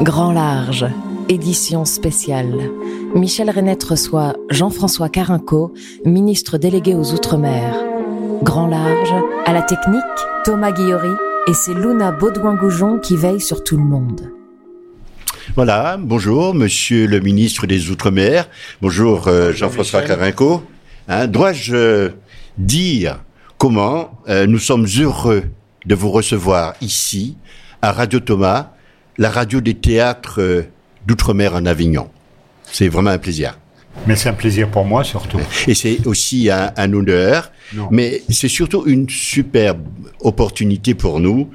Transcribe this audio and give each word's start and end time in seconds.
Grand 0.00 0.32
Large, 0.32 0.86
édition 1.28 1.84
spéciale. 1.84 2.70
Michel 3.14 3.50
Renette 3.50 3.84
reçoit 3.84 4.34
Jean-François 4.50 5.08
Carinco, 5.08 5.74
ministre 6.04 6.58
délégué 6.58 6.94
aux 6.94 7.12
Outre-mer. 7.12 7.76
Grand 8.42 8.66
Large, 8.66 9.14
à 9.46 9.52
la 9.52 9.62
technique, 9.62 10.02
Thomas 10.44 10.72
Guillory, 10.72 11.14
et 11.46 11.54
c'est 11.54 11.74
Luna 11.74 12.10
Baudouin-Goujon 12.10 12.98
qui 12.98 13.16
veille 13.16 13.40
sur 13.40 13.62
tout 13.62 13.76
le 13.76 13.84
monde. 13.84 14.32
Voilà, 15.54 15.96
bonjour 16.00 16.54
Monsieur 16.54 17.06
le 17.06 17.20
ministre 17.20 17.66
des 17.66 17.90
Outre-mer, 17.90 18.48
bonjour 18.80 19.28
euh, 19.28 19.52
Jean-François 19.52 20.02
Carinco. 20.02 20.62
Hein, 21.06 21.26
Dois-je 21.28 21.74
euh, 21.74 22.08
dire 22.58 23.22
comment 23.58 24.18
euh, 24.28 24.46
nous 24.46 24.58
sommes 24.58 24.86
heureux 24.98 25.44
de 25.86 25.94
vous 25.94 26.10
recevoir 26.10 26.74
ici, 26.80 27.36
à 27.80 27.92
Radio 27.92 28.20
Thomas, 28.20 28.71
la 29.18 29.30
radio 29.30 29.60
des 29.60 29.74
théâtres 29.74 30.40
euh, 30.40 30.62
d'outre-mer 31.06 31.54
en 31.54 31.66
Avignon. 31.66 32.08
C'est 32.70 32.88
vraiment 32.88 33.10
un 33.10 33.18
plaisir. 33.18 33.58
Mais 34.06 34.16
c'est 34.16 34.30
un 34.30 34.34
plaisir 34.34 34.70
pour 34.70 34.84
moi 34.86 35.04
surtout. 35.04 35.38
Et 35.68 35.74
c'est 35.74 36.06
aussi 36.06 36.50
un, 36.50 36.72
un 36.76 36.92
honneur, 36.94 37.52
Non. 37.74 37.88
mais 37.90 38.22
c'est 38.30 38.48
surtout 38.48 38.84
une 38.86 39.08
superbe 39.08 39.82
opportunité 40.20 40.94
pour 40.94 41.20
nous 41.20 41.50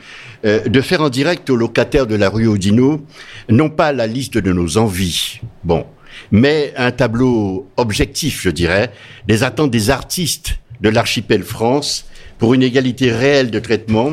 euh, 0.45 0.67
de 0.67 0.81
faire 0.81 1.01
en 1.01 1.09
direct 1.09 1.49
aux 1.49 1.55
locataires 1.55 2.05
de 2.05 2.15
la 2.15 2.29
rue 2.29 2.47
Odino, 2.47 3.03
non 3.49 3.69
pas 3.69 3.91
la 3.91 4.05
liste 4.05 4.37
de 4.37 4.53
nos 4.53 4.77
envies, 4.77 5.41
bon, 5.63 5.85
mais 6.31 6.73
un 6.77 6.91
tableau 6.91 7.67
objectif, 7.75 8.41
je 8.43 8.49
dirais, 8.51 8.91
des 9.27 9.43
attentes 9.43 9.71
des 9.71 9.89
artistes 9.89 10.59
de 10.79 10.89
l'archipel 10.89 11.41
France 11.43 12.05
pour 12.37 12.53
une 12.53 12.61
égalité 12.61 13.11
réelle 13.11 13.49
de 13.49 13.59
traitement 13.59 14.11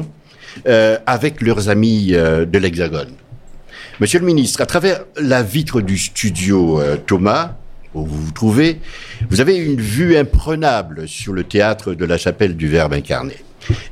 euh, 0.66 0.96
avec 1.06 1.42
leurs 1.42 1.68
amis 1.68 2.10
euh, 2.12 2.46
de 2.46 2.58
l'Hexagone. 2.58 3.12
Monsieur 4.00 4.18
le 4.18 4.26
ministre, 4.26 4.60
à 4.60 4.66
travers 4.66 5.04
la 5.16 5.44
vitre 5.44 5.80
du 5.80 5.96
studio 5.96 6.80
euh, 6.80 6.96
Thomas, 6.96 7.54
où 7.94 8.04
vous 8.04 8.22
vous 8.24 8.32
trouvez, 8.32 8.80
vous 9.30 9.40
avez 9.40 9.54
une 9.56 9.80
vue 9.80 10.16
imprenable 10.16 11.06
sur 11.06 11.32
le 11.32 11.44
théâtre 11.44 11.94
de 11.94 12.04
la 12.04 12.18
chapelle 12.18 12.56
du 12.56 12.66
Verbe 12.66 12.92
incarné. 12.92 13.36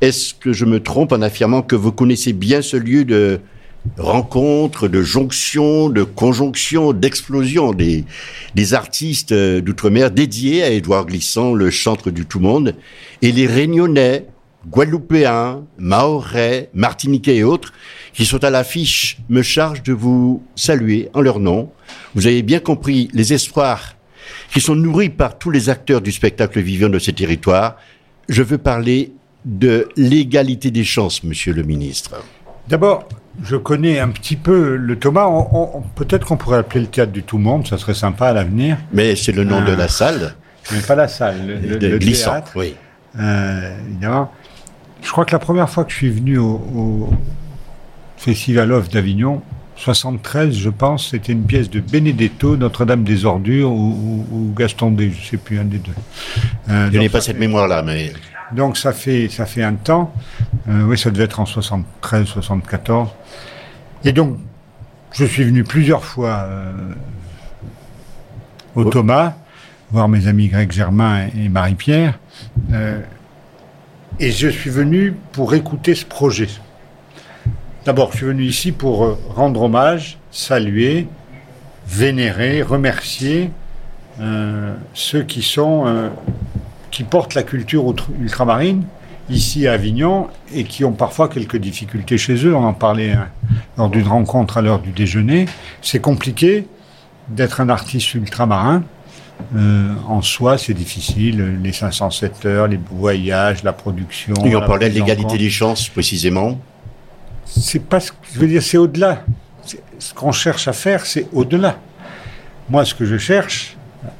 Est-ce 0.01 0.35
que 0.35 0.53
je 0.53 0.65
me 0.65 0.81
trompe 0.81 1.13
en 1.13 1.23
affirmant 1.23 1.63
que 1.63 1.77
vous 1.77 1.93
connaissez 1.93 2.33
bien 2.33 2.63
ce 2.63 2.77
lieu 2.77 3.05
de 3.05 3.39
rencontre, 3.97 4.89
de 4.89 5.03
jonction, 5.03 5.89
de 5.89 6.03
conjonction, 6.03 6.93
d'explosion 6.93 7.73
des, 7.73 8.05
artistes 8.75 9.31
euh, 9.31 9.61
d'outre-mer 9.61 10.11
dédiés 10.11 10.65
à 10.65 10.71
Édouard 10.71 11.07
Glissant, 11.07 11.55
le 11.55 11.71
chantre 11.71 12.11
du 12.11 12.27
tout 12.27 12.41
monde, 12.41 12.75
et 13.23 13.31
les 13.31 13.47
Réunionnais, 13.47 14.27
Guadeloupéens, 14.71 15.65
Mahorais, 15.79 16.71
Martiniquais 16.75 17.37
et 17.37 17.45
autres 17.45 17.73
qui 18.13 18.25
sont 18.27 18.43
à 18.45 18.51
l'affiche 18.51 19.19
me 19.29 19.43
chargent 19.43 19.83
de 19.83 19.93
vous 19.93 20.43
saluer 20.55 21.09
en 21.15 21.21
leur 21.21 21.41
nom. 21.41 21.71
Vous 22.15 22.27
avez 22.27 22.43
bien 22.43 22.61
compris 22.61 23.09
les 23.13 23.33
espoirs 23.33 23.95
qui 24.53 24.61
sont 24.61 24.75
nourris 24.77 25.09
par 25.09 25.39
tous 25.39 25.51
les 25.51 25.69
acteurs 25.71 26.01
du 26.01 26.13
spectacle 26.13 26.61
vivant 26.61 26.89
de 26.89 26.99
ces 26.99 27.13
territoires. 27.13 27.77
Je 28.29 28.43
veux 28.43 28.59
parler 28.59 29.13
de 29.45 29.89
l'égalité 29.97 30.71
des 30.71 30.85
chances, 30.85 31.25
monsieur 31.25 31.53
le 31.53 31.63
ministre. 31.65 32.23
D'abord, 32.69 33.09
je 33.43 33.57
connais 33.57 33.99
un 33.99 34.11
petit 34.11 34.37
peu 34.37 34.77
le 34.77 34.97
Thomas. 34.97 35.27
Peut-être 35.97 36.27
qu'on 36.27 36.37
pourrait 36.37 36.59
appeler 36.59 36.83
le 36.83 36.87
théâtre 36.87 37.11
du 37.13 37.25
tout 37.25 37.39
monde, 37.39 37.67
ça 37.67 37.77
serait 37.79 37.95
sympa 37.95 38.29
à 38.29 38.33
l'avenir. 38.33 38.77
Mais 38.93 39.17
c'est 39.17 39.33
le 39.33 39.43
nom 39.43 39.65
de 39.65 39.73
la 39.73 39.89
salle 39.89 40.35
Mais 40.71 40.81
pas 40.81 40.95
la 40.95 41.09
salle, 41.09 41.45
le, 41.47 41.57
le- 41.57 41.77
de 41.79 41.87
le 41.89 41.99
Glissant. 41.99 42.31
théâtre. 42.33 42.53
Oui. 42.55 42.75
Euh, 43.19 43.77
évidemment. 43.89 44.31
Je 45.03 45.11
crois 45.11 45.25
que 45.25 45.33
la 45.33 45.39
première 45.39 45.69
fois 45.69 45.85
que 45.85 45.91
je 45.91 45.97
suis 45.97 46.11
venu 46.11 46.39
au, 46.39 46.55
au 46.75 47.11
Festival 48.17 48.73
Off 48.73 48.89
d'Avignon, 48.89 49.43
73, 49.77 50.55
je 50.57 50.69
pense, 50.71 51.09
c'était 51.11 51.33
une 51.33 51.45
pièce 51.45 51.69
de 51.71 51.81
Benedetto, 51.81 52.57
Notre-Dame 52.57 53.03
des 53.05 53.25
Ordures, 53.25 53.71
ou, 53.73 54.27
ou- 54.31 54.37
ou 54.37 54.55
Gaston 54.57 54.93
des, 54.93 55.11
je 55.11 55.31
sais 55.31 55.37
plus, 55.39 55.59
un 55.59 55.65
des 55.65 55.79
deux. 55.79 55.93
Euh, 56.71 56.89
Je 56.93 56.99
n'ai 56.99 57.09
pas 57.09 57.21
cette 57.21 57.39
mémoire-là, 57.39 57.83
mais 57.83 58.13
Donc 58.53 58.77
ça 58.77 58.93
fait 58.93 59.29
ça 59.29 59.47
fait 59.47 59.63
un 59.63 59.75
temps. 59.75 60.13
Euh, 60.69 60.83
oui, 60.85 60.99
ça 60.99 61.11
devait 61.11 61.25
être 61.25 61.41
en 61.41 61.47
73, 61.47 62.27
74. 62.27 63.09
Et 64.05 64.13
donc 64.13 64.37
je 65.13 65.25
suis 65.25 65.43
venu 65.45 65.65
plusieurs 65.65 66.05
fois 66.05 66.45
euh, 66.47 66.73
au 68.77 68.83
Oh. 68.83 68.91
Thomas 68.91 69.35
voir 69.91 70.09
mes 70.09 70.27
amis 70.27 70.49
Greg 70.49 70.71
Germain 70.71 71.27
et 71.37 71.49
Marie-Pierre. 71.49 72.19
Et 74.23 74.31
je 74.31 74.47
suis 74.47 74.71
venu 74.71 75.17
pour 75.33 75.53
écouter 75.53 75.97
ce 75.97 76.05
projet. 76.05 76.47
D'abord, 77.85 78.13
je 78.13 78.19
suis 78.19 78.27
venu 78.27 78.45
ici 78.45 78.71
pour 78.71 79.05
euh, 79.05 79.19
rendre 79.35 79.63
hommage, 79.63 80.17
saluer, 80.31 81.09
vénérer, 81.89 82.63
remercier 82.63 83.51
euh, 84.21 84.77
ceux 84.95 85.27
euh, 85.59 86.09
qui 86.93 87.03
portent 87.03 87.35
la 87.35 87.43
culture 87.43 87.93
ultramarine 88.21 88.85
ici 89.29 89.67
à 89.67 89.73
Avignon 89.73 90.29
et 90.55 90.63
qui 90.63 90.85
ont 90.85 90.93
parfois 90.93 91.29
quelques 91.29 91.57
difficultés 91.57 92.17
chez 92.17 92.47
eux. 92.47 92.55
On 92.55 92.65
en 92.65 92.75
parlait 92.75 93.11
hein, 93.11 93.27
lors 93.77 93.91
d'une 93.91 94.07
rencontre 94.07 94.59
à 94.59 94.63
l'heure 94.63 94.79
du 94.79 94.93
déjeuner. 94.93 95.47
C'est 95.81 96.01
compliqué 96.01 96.69
d'être 97.29 97.61
un 97.61 97.69
artiste 97.69 98.15
ultramarin. 98.15 98.85
Euh, 99.57 99.95
en 100.09 100.23
soi, 100.23 100.59
c'est 100.59 100.75
difficile. 100.75 101.59
Les 101.63 101.73
507 101.73 102.47
heures, 102.47 102.69
les 102.69 102.79
voyages, 102.91 103.63
la 103.63 103.73
production. 103.73 104.35
et 104.45 104.55
on 104.55 104.61
la 104.61 104.67
parlait 104.67 104.89
de 104.89 104.95
l'égalité 104.95 105.39
des 105.39 105.51
chances, 105.51 105.89
précisément. 105.89 106.59
C'est 107.47 107.85
pas 107.85 108.01
ce 108.01 108.13
que 108.13 108.17
je 108.35 108.39
veux 108.39 108.47
dire, 108.47 108.63
c'est 108.63 108.79
au-delà. 108.79 109.25
Ce 109.99 110.15
qu'on 110.15 110.33
cherche 110.33 110.69
à 110.69 110.73
faire, 110.73 111.07
c'est 111.07 111.27
au-delà. 111.33 111.79
Moi, 112.69 112.85
ce 112.85 112.95
que 112.95 113.05
je 113.05 113.19
cherche 113.19 113.77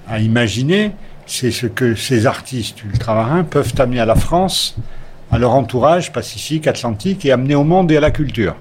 à 0.09 0.21
imaginer, 0.21 0.93
c'est 1.27 1.51
ce 1.51 1.67
que 1.67 1.95
ces 1.95 2.27
artistes 2.27 2.85
ultramarins 2.85 3.45
peuvent 3.45 3.73
amener 3.79 4.01
à 4.01 4.07
la 4.07 4.15
France, 4.15 4.77
à 5.31 5.39
leur 5.39 5.53
entourage 5.53 6.13
pacifique, 6.13 6.67
atlantique, 6.67 7.25
et 7.25 7.33
amener 7.33 7.55
au 7.55 7.65
monde 7.65 7.91
et 7.91 7.97
à 7.97 8.01
la 8.01 8.11
culture. 8.11 8.55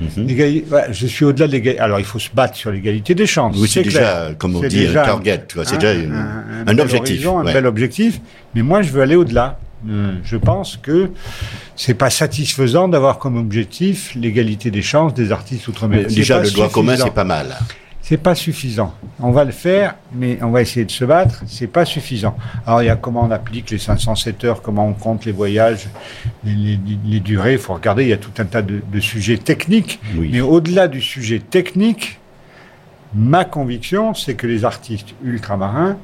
Mhm. 0.00 0.26
Ouais, 0.70 0.84
je 0.90 1.06
suis 1.06 1.24
au-delà 1.24 1.46
de 1.46 1.52
l'égalité. 1.52 1.80
Alors, 1.80 1.98
il 2.00 2.04
faut 2.04 2.18
se 2.18 2.30
battre 2.34 2.56
sur 2.56 2.70
l'égalité 2.70 3.14
des 3.14 3.26
chances. 3.26 3.56
Oui, 3.58 3.68
c'est 3.68 3.82
déjà, 3.82 4.30
comme 4.36 4.56
on 4.56 4.60
dit, 4.60 4.66
un 4.66 4.68
déjà 4.68 5.04
target. 5.04 5.44
C'est 5.64 5.78
déjà 5.78 5.90
un, 5.90 6.66
un 6.66 6.78
objectif, 6.78 7.26
horizon, 7.26 7.38
un 7.40 7.44
bel 7.44 7.66
objectif. 7.66 8.20
Mais 8.54 8.62
moi, 8.62 8.82
je 8.82 8.90
veux 8.90 9.02
aller 9.02 9.16
au-delà. 9.16 9.58
Euh, 9.88 10.14
je 10.24 10.36
pense 10.36 10.78
que 10.78 11.10
c'est 11.76 11.94
pas 11.94 12.08
satisfaisant 12.08 12.88
d'avoir 12.88 13.18
comme 13.18 13.36
objectif 13.36 14.14
l'égalité 14.14 14.70
des 14.70 14.80
chances 14.80 15.12
des 15.12 15.30
artistes 15.30 15.68
outre-mer. 15.68 16.06
Déjà, 16.06 16.40
le 16.40 16.50
doigt 16.50 16.70
commun, 16.70 16.96
c'est 16.96 17.12
pas 17.12 17.24
mal. 17.24 17.54
C'est 18.06 18.18
pas 18.18 18.34
suffisant. 18.34 18.94
On 19.18 19.30
va 19.30 19.44
le 19.44 19.50
faire, 19.50 19.94
mais 20.12 20.38
on 20.42 20.50
va 20.50 20.60
essayer 20.60 20.84
de 20.84 20.90
se 20.90 21.06
battre. 21.06 21.42
C'est 21.46 21.66
pas 21.68 21.86
suffisant. 21.86 22.36
Alors, 22.66 22.82
il 22.82 22.86
y 22.86 22.90
a 22.90 22.96
comment 22.96 23.24
on 23.24 23.30
applique 23.30 23.70
les 23.70 23.78
507 23.78 24.44
heures, 24.44 24.60
comment 24.60 24.86
on 24.86 24.92
compte 24.92 25.24
les 25.24 25.32
voyages, 25.32 25.88
les, 26.44 26.52
les- 26.52 26.78
les 27.06 27.20
durées. 27.20 27.54
Il 27.54 27.58
faut 27.58 27.72
regarder. 27.72 28.02
Il 28.02 28.10
y 28.10 28.12
a 28.12 28.18
tout 28.18 28.30
un 28.36 28.44
tas 28.44 28.60
de, 28.60 28.82
de 28.92 29.00
sujets 29.00 29.38
techniques. 29.38 30.00
Oui. 30.18 30.28
Mais 30.30 30.42
au-delà 30.42 30.86
du 30.86 31.00
sujet 31.00 31.38
technique, 31.38 32.18
ma 33.14 33.46
conviction, 33.46 34.12
c'est 34.12 34.34
que 34.34 34.46
les 34.46 34.66
artistes 34.66 35.14
ultramarins 35.24 35.96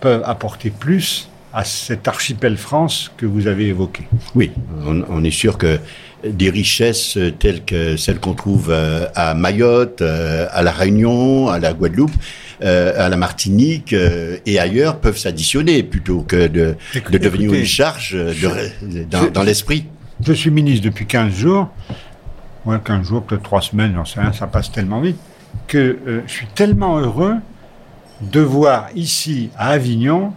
peuvent 0.00 0.24
apporter 0.26 0.70
plus 0.70 1.30
à 1.52 1.62
cet 1.62 2.08
archipel 2.08 2.56
France 2.56 3.12
que 3.16 3.26
vous 3.26 3.46
avez 3.46 3.68
évoqué. 3.68 4.02
Oui, 4.34 4.50
on, 4.84 5.04
on 5.08 5.22
est 5.22 5.30
sûr 5.30 5.58
que 5.58 5.78
des 6.24 6.50
richesses 6.50 7.18
telles 7.38 7.64
que 7.64 7.96
celles 7.96 8.20
qu'on 8.20 8.34
trouve 8.34 8.68
euh, 8.70 9.06
à 9.14 9.34
Mayotte, 9.34 10.02
euh, 10.02 10.46
à 10.50 10.62
la 10.62 10.72
Réunion, 10.72 11.48
à 11.48 11.58
la 11.58 11.72
Guadeloupe, 11.72 12.12
euh, 12.62 13.06
à 13.06 13.08
la 13.08 13.16
Martinique 13.16 13.94
et 14.46 14.58
ailleurs 14.58 14.98
peuvent 14.98 15.16
s'additionner 15.16 15.82
plutôt 15.82 16.22
que 16.22 16.46
de, 16.46 16.76
devenir 17.10 17.42
écoutez, 17.42 17.60
une 17.60 17.64
charge 17.66 18.12
de- 18.12 19.28
dans, 19.32 19.42
l'esprit. 19.42 19.86
Je 20.22 20.32
suis 20.32 20.50
ministre 20.50 20.84
depuis 20.84 21.06
15 21.06 21.32
jours, 21.32 21.68
ouais, 22.66 22.76
15 22.84 23.06
jours, 23.06 23.22
peut-être 23.22 23.42
3 23.42 23.62
semaines, 23.62 23.92
j'en 23.94 24.04
sais 24.04 24.20
rien, 24.20 24.32
ça 24.32 24.46
passe 24.46 24.70
tellement 24.70 25.00
vite, 25.00 25.16
que 25.66 25.98
euh, 26.06 26.20
je 26.26 26.32
suis 26.32 26.46
tellement 26.48 26.98
heureux 26.98 27.36
de 28.20 28.40
voir 28.40 28.88
ici, 28.94 29.50
à 29.56 29.68
Avignon, 29.70 30.32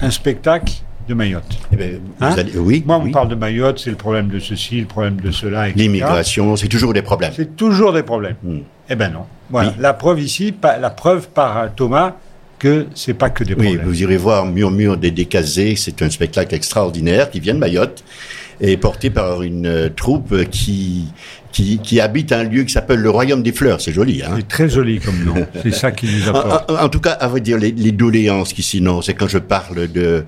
un 0.00 0.10
spectacle 0.10 0.72
de 1.08 1.14
Mayotte. 1.14 1.58
Eh 1.72 1.76
ben, 1.76 2.00
vous 2.18 2.24
Hein 2.24 2.34
allez- 2.36 2.56
oui, 2.56 2.82
Moi, 2.86 2.96
on 2.96 3.04
oui. 3.04 3.10
parle 3.12 3.28
de 3.28 3.34
Mayotte, 3.34 3.78
c'est 3.78 3.90
le 3.90 3.96
problème 3.96 4.28
de 4.28 4.38
ceci, 4.38 4.80
le 4.80 4.86
problème 4.86 5.16
de 5.16 5.30
cela. 5.30 5.68
L'immigration, 5.68 6.56
c'est 6.56 6.68
toujours 6.68 6.92
des 6.92 7.02
problèmes. 7.02 7.32
C'est 7.36 7.56
toujours 7.56 7.92
des 7.92 8.02
problèmes. 8.02 8.36
Hmm. 8.42 8.58
Eh 8.88 8.94
ben 8.96 9.12
non. 9.12 9.24
Voilà. 9.50 9.70
Oui. 9.70 9.74
La 9.80 9.92
preuve 9.92 10.20
ici, 10.20 10.54
la 10.62 10.90
preuve 10.90 11.28
par 11.28 11.58
euh, 11.58 11.66
Thomas 11.74 12.14
que 12.58 12.86
c'est 12.94 13.14
pas 13.14 13.28
que 13.30 13.44
des 13.44 13.54
Oui, 13.54 13.64
problèmes. 13.66 13.86
vous 13.86 14.02
irez 14.02 14.16
voir 14.16 14.46
Murmure 14.46 14.96
des 14.96 15.10
Décasés, 15.10 15.74
c'est 15.76 16.00
un 16.02 16.08
spectacle 16.08 16.54
extraordinaire 16.54 17.30
qui 17.30 17.40
vient 17.40 17.52
de 17.54 17.58
Mayotte 17.58 18.02
et 18.60 18.76
porté 18.76 19.10
par 19.10 19.42
une 19.42 19.66
euh, 19.66 19.88
troupe 19.88 20.44
qui, 20.50 21.06
qui, 21.52 21.78
qui 21.78 22.00
habite 22.00 22.32
un 22.32 22.44
lieu 22.44 22.62
qui 22.64 22.72
s'appelle 22.72 23.00
le 23.00 23.10
Royaume 23.10 23.42
des 23.42 23.52
Fleurs. 23.52 23.80
C'est 23.80 23.92
joli, 23.92 24.22
hein 24.22 24.34
C'est 24.36 24.48
très 24.48 24.68
joli 24.68 24.98
comme 25.00 25.22
nom. 25.24 25.34
c'est 25.62 25.74
ça 25.74 25.90
qui 25.92 26.06
nous 26.06 26.28
apporte. 26.28 26.70
en- 26.70 26.84
en 26.84 26.88
tout 26.88 27.00
cas, 27.00 27.12
à 27.12 27.28
vrai 27.28 27.40
dire, 27.40 27.58
les, 27.58 27.72
les 27.72 27.92
doléances 27.92 28.52
qui 28.52 28.62
sinon, 28.62 29.02
c'est 29.02 29.14
quand 29.14 29.28
je 29.28 29.38
parle 29.38 29.90
de 29.90 30.24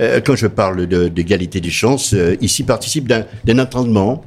euh, 0.00 0.20
quand 0.24 0.36
je 0.36 0.46
parle 0.46 0.86
de 0.86 1.08
d'égalité 1.08 1.60
des 1.60 1.70
chances, 1.70 2.14
euh, 2.14 2.36
ici 2.40 2.62
participe 2.64 3.08
d'un 3.08 3.24
d'un 3.44 3.58
entendement 3.58 4.22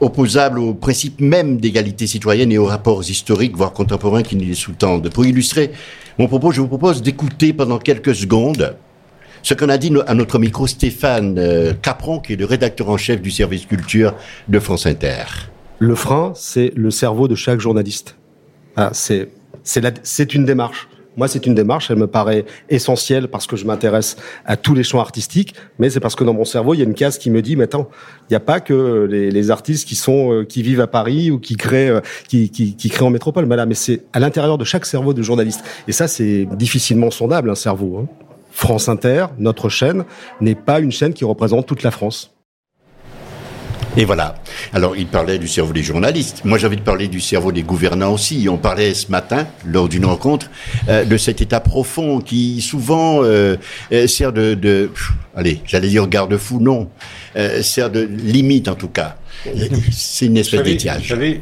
opposable 0.00 0.58
au 0.58 0.74
principe 0.74 1.20
même 1.20 1.58
d'égalité 1.60 2.06
citoyenne 2.06 2.50
et 2.50 2.58
aux 2.58 2.64
rapports 2.64 3.02
historiques, 3.08 3.56
voire 3.56 3.72
contemporains 3.72 4.22
qui 4.22 4.34
nous 4.36 4.54
sous-tendent. 4.54 5.08
Pour 5.10 5.24
illustrer 5.26 5.70
mon 6.18 6.26
propos, 6.26 6.50
je 6.52 6.60
vous 6.60 6.68
propose 6.68 7.02
d'écouter 7.02 7.52
pendant 7.52 7.78
quelques 7.78 8.14
secondes 8.14 8.74
ce 9.42 9.54
qu'on 9.54 9.68
a 9.68 9.78
dit 9.78 9.92
à 10.06 10.14
notre 10.14 10.38
micro 10.38 10.66
Stéphane 10.66 11.38
euh, 11.38 11.72
Capron, 11.74 12.20
qui 12.20 12.34
est 12.34 12.36
le 12.36 12.44
rédacteur 12.44 12.88
en 12.88 12.96
chef 12.96 13.20
du 13.20 13.30
service 13.30 13.66
culture 13.66 14.14
de 14.48 14.58
France 14.58 14.86
Inter. 14.86 15.24
Le 15.78 15.94
frein, 15.94 16.32
c'est 16.34 16.72
le 16.74 16.90
cerveau 16.90 17.28
de 17.28 17.34
chaque 17.34 17.60
journaliste. 17.60 18.16
Ah, 18.76 18.90
c'est 18.92 19.28
c'est 20.02 20.34
une 20.34 20.44
démarche. 20.44 20.88
Moi, 21.18 21.26
c'est 21.26 21.46
une 21.46 21.54
démarche, 21.54 21.90
elle 21.90 21.98
me 21.98 22.06
paraît 22.06 22.44
essentielle 22.68 23.26
parce 23.26 23.48
que 23.48 23.56
je 23.56 23.66
m'intéresse 23.66 24.16
à 24.46 24.56
tous 24.56 24.72
les 24.72 24.84
champs 24.84 25.00
artistiques, 25.00 25.52
mais 25.80 25.90
c'est 25.90 25.98
parce 25.98 26.14
que 26.14 26.22
dans 26.22 26.32
mon 26.32 26.44
cerveau, 26.44 26.74
il 26.74 26.78
y 26.78 26.80
a 26.80 26.84
une 26.84 26.94
case 26.94 27.18
qui 27.18 27.28
me 27.28 27.42
dit, 27.42 27.56
mais 27.56 27.64
attends, 27.64 27.88
il 28.22 28.32
n'y 28.32 28.36
a 28.36 28.40
pas 28.40 28.60
que 28.60 29.04
les, 29.10 29.50
artistes 29.50 29.88
qui 29.88 29.96
sont 29.96 30.32
euh, 30.32 30.44
qui 30.44 30.62
vivent 30.62 30.80
à 30.80 30.86
Paris 30.86 31.32
ou 31.32 31.40
qui 31.40 31.56
créent 31.56 31.90
euh, 31.90 32.00
qui, 32.28 32.50
qui, 32.50 32.88
créent 32.88 33.04
en 33.04 33.10
métropole, 33.10 33.46
mais 33.46 33.56
là, 33.56 33.66
mais 33.66 33.74
c'est 33.74 34.02
à 34.12 34.20
l'intérieur 34.20 34.58
de 34.58 34.64
chaque 34.64 34.86
cerveau 34.86 35.12
de 35.12 35.22
journaliste. 35.22 35.64
Et 35.88 35.92
ça, 35.92 36.06
c'est 36.06 36.46
difficilement 36.56 37.10
sondable 37.10 37.50
un 37.50 37.56
cerveau. 37.56 37.98
Hein. 37.98 38.27
France 38.58 38.88
Inter, 38.88 39.26
notre 39.38 39.68
chaîne, 39.68 40.04
n'est 40.40 40.56
pas 40.56 40.80
une 40.80 40.90
chaîne 40.90 41.14
qui 41.14 41.24
représente 41.24 41.64
toute 41.64 41.84
la 41.84 41.92
France. 41.92 42.34
Et 43.96 44.04
voilà. 44.04 44.34
Alors, 44.74 44.96
il 44.96 45.06
parlait 45.06 45.38
du 45.38 45.46
cerveau 45.46 45.72
des 45.72 45.84
journalistes. 45.84 46.44
Moi, 46.44 46.58
j'ai 46.58 46.66
envie 46.66 46.76
de 46.76 46.82
parler 46.82 47.06
du 47.06 47.20
cerveau 47.20 47.52
des 47.52 47.62
gouvernants 47.62 48.12
aussi. 48.12 48.48
On 48.50 48.56
parlait 48.56 48.94
ce 48.94 49.12
matin, 49.12 49.46
lors 49.64 49.88
d'une 49.88 50.04
rencontre, 50.04 50.50
euh, 50.88 51.04
de 51.04 51.16
cet 51.16 51.40
état 51.40 51.60
profond 51.60 52.20
qui 52.20 52.60
souvent 52.60 53.22
euh, 53.22 53.56
euh 53.92 54.08
sert 54.08 54.32
de, 54.32 54.54
de 54.54 54.90
allez, 55.36 55.60
j'allais 55.64 55.88
dire 55.88 56.08
garde-fou, 56.08 56.58
non, 56.58 56.90
euh, 57.36 57.62
sert 57.62 57.90
de 57.90 58.00
limite 58.00 58.66
en 58.66 58.74
tout 58.74 58.88
cas. 58.88 59.18
C'est 59.92 60.26
une 60.26 60.36
espèce 60.36 60.64
d'étiage. 60.64 61.02
Vous 61.02 61.08
savez, 61.08 61.40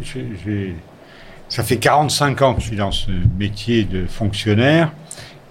ça 1.49 1.63
fait 1.63 1.79
45 1.79 2.43
ans 2.43 2.55
que 2.55 2.61
je 2.61 2.67
suis 2.67 2.77
dans 2.77 2.93
ce 2.93 3.11
métier 3.39 3.85
de 3.85 4.05
fonctionnaire. 4.07 4.93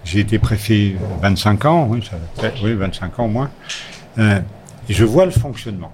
J'ai 0.06 0.20
été 0.20 0.40
préfet 0.40 0.96
25 1.22 1.66
ans, 1.66 1.88
oui, 1.90 2.08
ça, 2.10 2.18
oui 2.64 2.74
25 2.74 3.20
ans 3.20 3.26
au 3.26 3.30
moins. 3.30 3.50
Euh, 4.18 4.40
et 4.88 4.94
je 4.94 5.04
vois 5.04 5.26
le 5.26 5.32
fonctionnement 5.32 5.92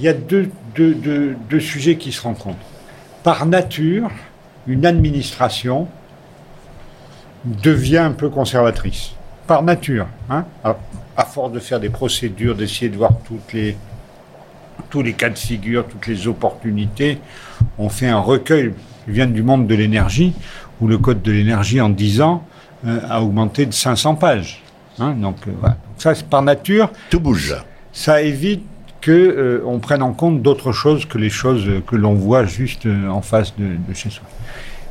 il 0.00 0.04
y 0.04 0.08
a 0.08 0.14
deux, 0.14 1.60
sujets 1.60 1.96
qui 1.96 2.10
se 2.10 2.22
rencontrent. 2.22 2.56
Par 3.22 3.44
nature, 3.44 4.10
une 4.66 4.86
administration 4.86 5.88
devient 7.44 7.98
un 7.98 8.12
peu 8.12 8.30
conservatrice. 8.30 9.12
Par 9.46 9.62
nature. 9.62 10.06
Hein 10.30 10.46
à, 10.64 10.76
force 11.26 11.52
de 11.52 11.58
faire 11.58 11.80
des 11.80 11.90
procédures, 11.90 12.54
d'essayer 12.56 12.88
de 12.88 12.96
voir 12.96 13.12
les, 13.52 13.76
tous 14.88 15.02
les 15.02 15.12
cas 15.12 15.28
de 15.28 15.38
figure, 15.38 15.86
toutes 15.86 16.06
les 16.06 16.26
opportunités, 16.26 17.18
on 17.76 17.90
fait 17.90 18.08
un 18.08 18.20
recueil 18.20 18.72
qui 19.04 19.10
vient 19.10 19.26
du 19.26 19.42
monde 19.42 19.66
de 19.66 19.74
l'énergie, 19.74 20.32
où 20.80 20.88
le 20.88 20.96
code 20.96 21.20
de 21.20 21.30
l'énergie 21.30 21.78
en 21.78 21.90
10 21.90 22.22
ans 22.22 22.42
a 22.86 23.22
augmenté 23.22 23.66
de 23.66 23.72
500 23.72 24.14
pages. 24.14 24.62
Hein 24.98 25.12
donc, 25.12 25.36
euh, 25.46 25.52
voilà. 25.60 25.76
ça, 25.96 26.14
c'est 26.14 26.26
par 26.26 26.42
nature. 26.42 26.90
Tout 27.10 27.20
bouge. 27.20 27.54
Ça 27.92 28.22
évite 28.22 28.62
que 29.00 29.10
euh, 29.10 29.62
on 29.66 29.78
prenne 29.78 30.02
en 30.02 30.12
compte 30.12 30.42
d'autres 30.42 30.72
choses 30.72 31.06
que 31.06 31.18
les 31.18 31.30
choses 31.30 31.68
que 31.86 31.96
l'on 31.96 32.14
voit 32.14 32.44
juste 32.44 32.86
euh, 32.86 33.08
en 33.08 33.22
face 33.22 33.54
de, 33.58 33.76
chez 33.94 34.10
soi. 34.10 34.24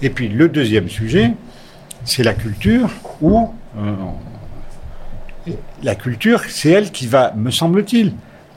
Et 0.02 0.10
puis 0.10 0.28
le 0.30 0.50
deuxième 0.50 0.90
sujet, 0.90 1.34
c'est 2.06 2.24
la 2.24 2.34
culture, 2.34 2.90
où 3.22 3.50
euh, 3.78 3.94
la 5.84 5.96
culture, 5.96 6.42
c'est 6.48 6.70
elle 6.70 6.92
qui 6.92 7.08
va, 7.08 7.34
me 7.36 7.52
semble-t-il, 7.52 8.14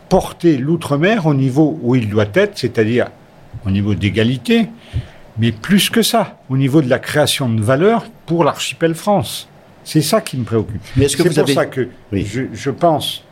porter 0.08 0.56
l'outre-mer 0.56 1.26
au 1.26 1.34
niveau 1.34 1.78
où 1.82 1.94
il 1.96 2.08
doit 2.08 2.26
être, 2.34 2.58
c'est-à-dire 2.58 3.08
au 3.66 3.70
niveau 3.70 3.94
d'égalité, 3.94 4.68
mais 5.38 5.52
plus 5.52 5.90
que 5.90 6.02
ça, 6.02 6.38
au 6.48 6.56
niveau 6.56 6.82
de 6.82 6.88
la 6.88 6.98
création 6.98 7.48
de 7.48 7.62
valeur 7.62 8.04
pour 8.32 8.44
l'archipel 8.44 8.94
France. 8.94 9.46
C'est 9.84 10.00
ça 10.00 10.22
qui 10.22 10.38
me 10.38 10.44
préoccupe. 10.44 10.80
C'est 10.96 11.22
pour 11.34 11.48
ça 11.50 11.66
que 11.66 11.90
je, 12.10 12.42
je 12.54 12.70
pense, 12.70 13.24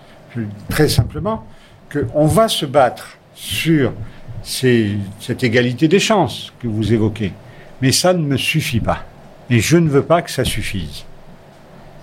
très 0.69 0.91
simplement, 0.91 1.47
qu'on 1.91 2.26
va 2.26 2.49
se 2.49 2.67
battre 2.67 3.17
sur 3.35 3.94
cette 4.43 5.43
égalité 5.43 5.88
des 5.88 5.99
chances 5.99 6.52
que 6.61 6.69
vous 6.69 6.93
évoquez. 6.93 7.32
Mais 7.81 7.93
ça 7.93 8.12
ne 8.12 8.23
me 8.23 8.37
suffit 8.37 8.81
pas. 8.81 9.06
Et 9.49 9.61
je 9.61 9.79
ne 9.79 9.88
veux 9.88 10.02
pas 10.02 10.20
que 10.20 10.31
ça 10.31 10.44
suffise. 10.44 11.05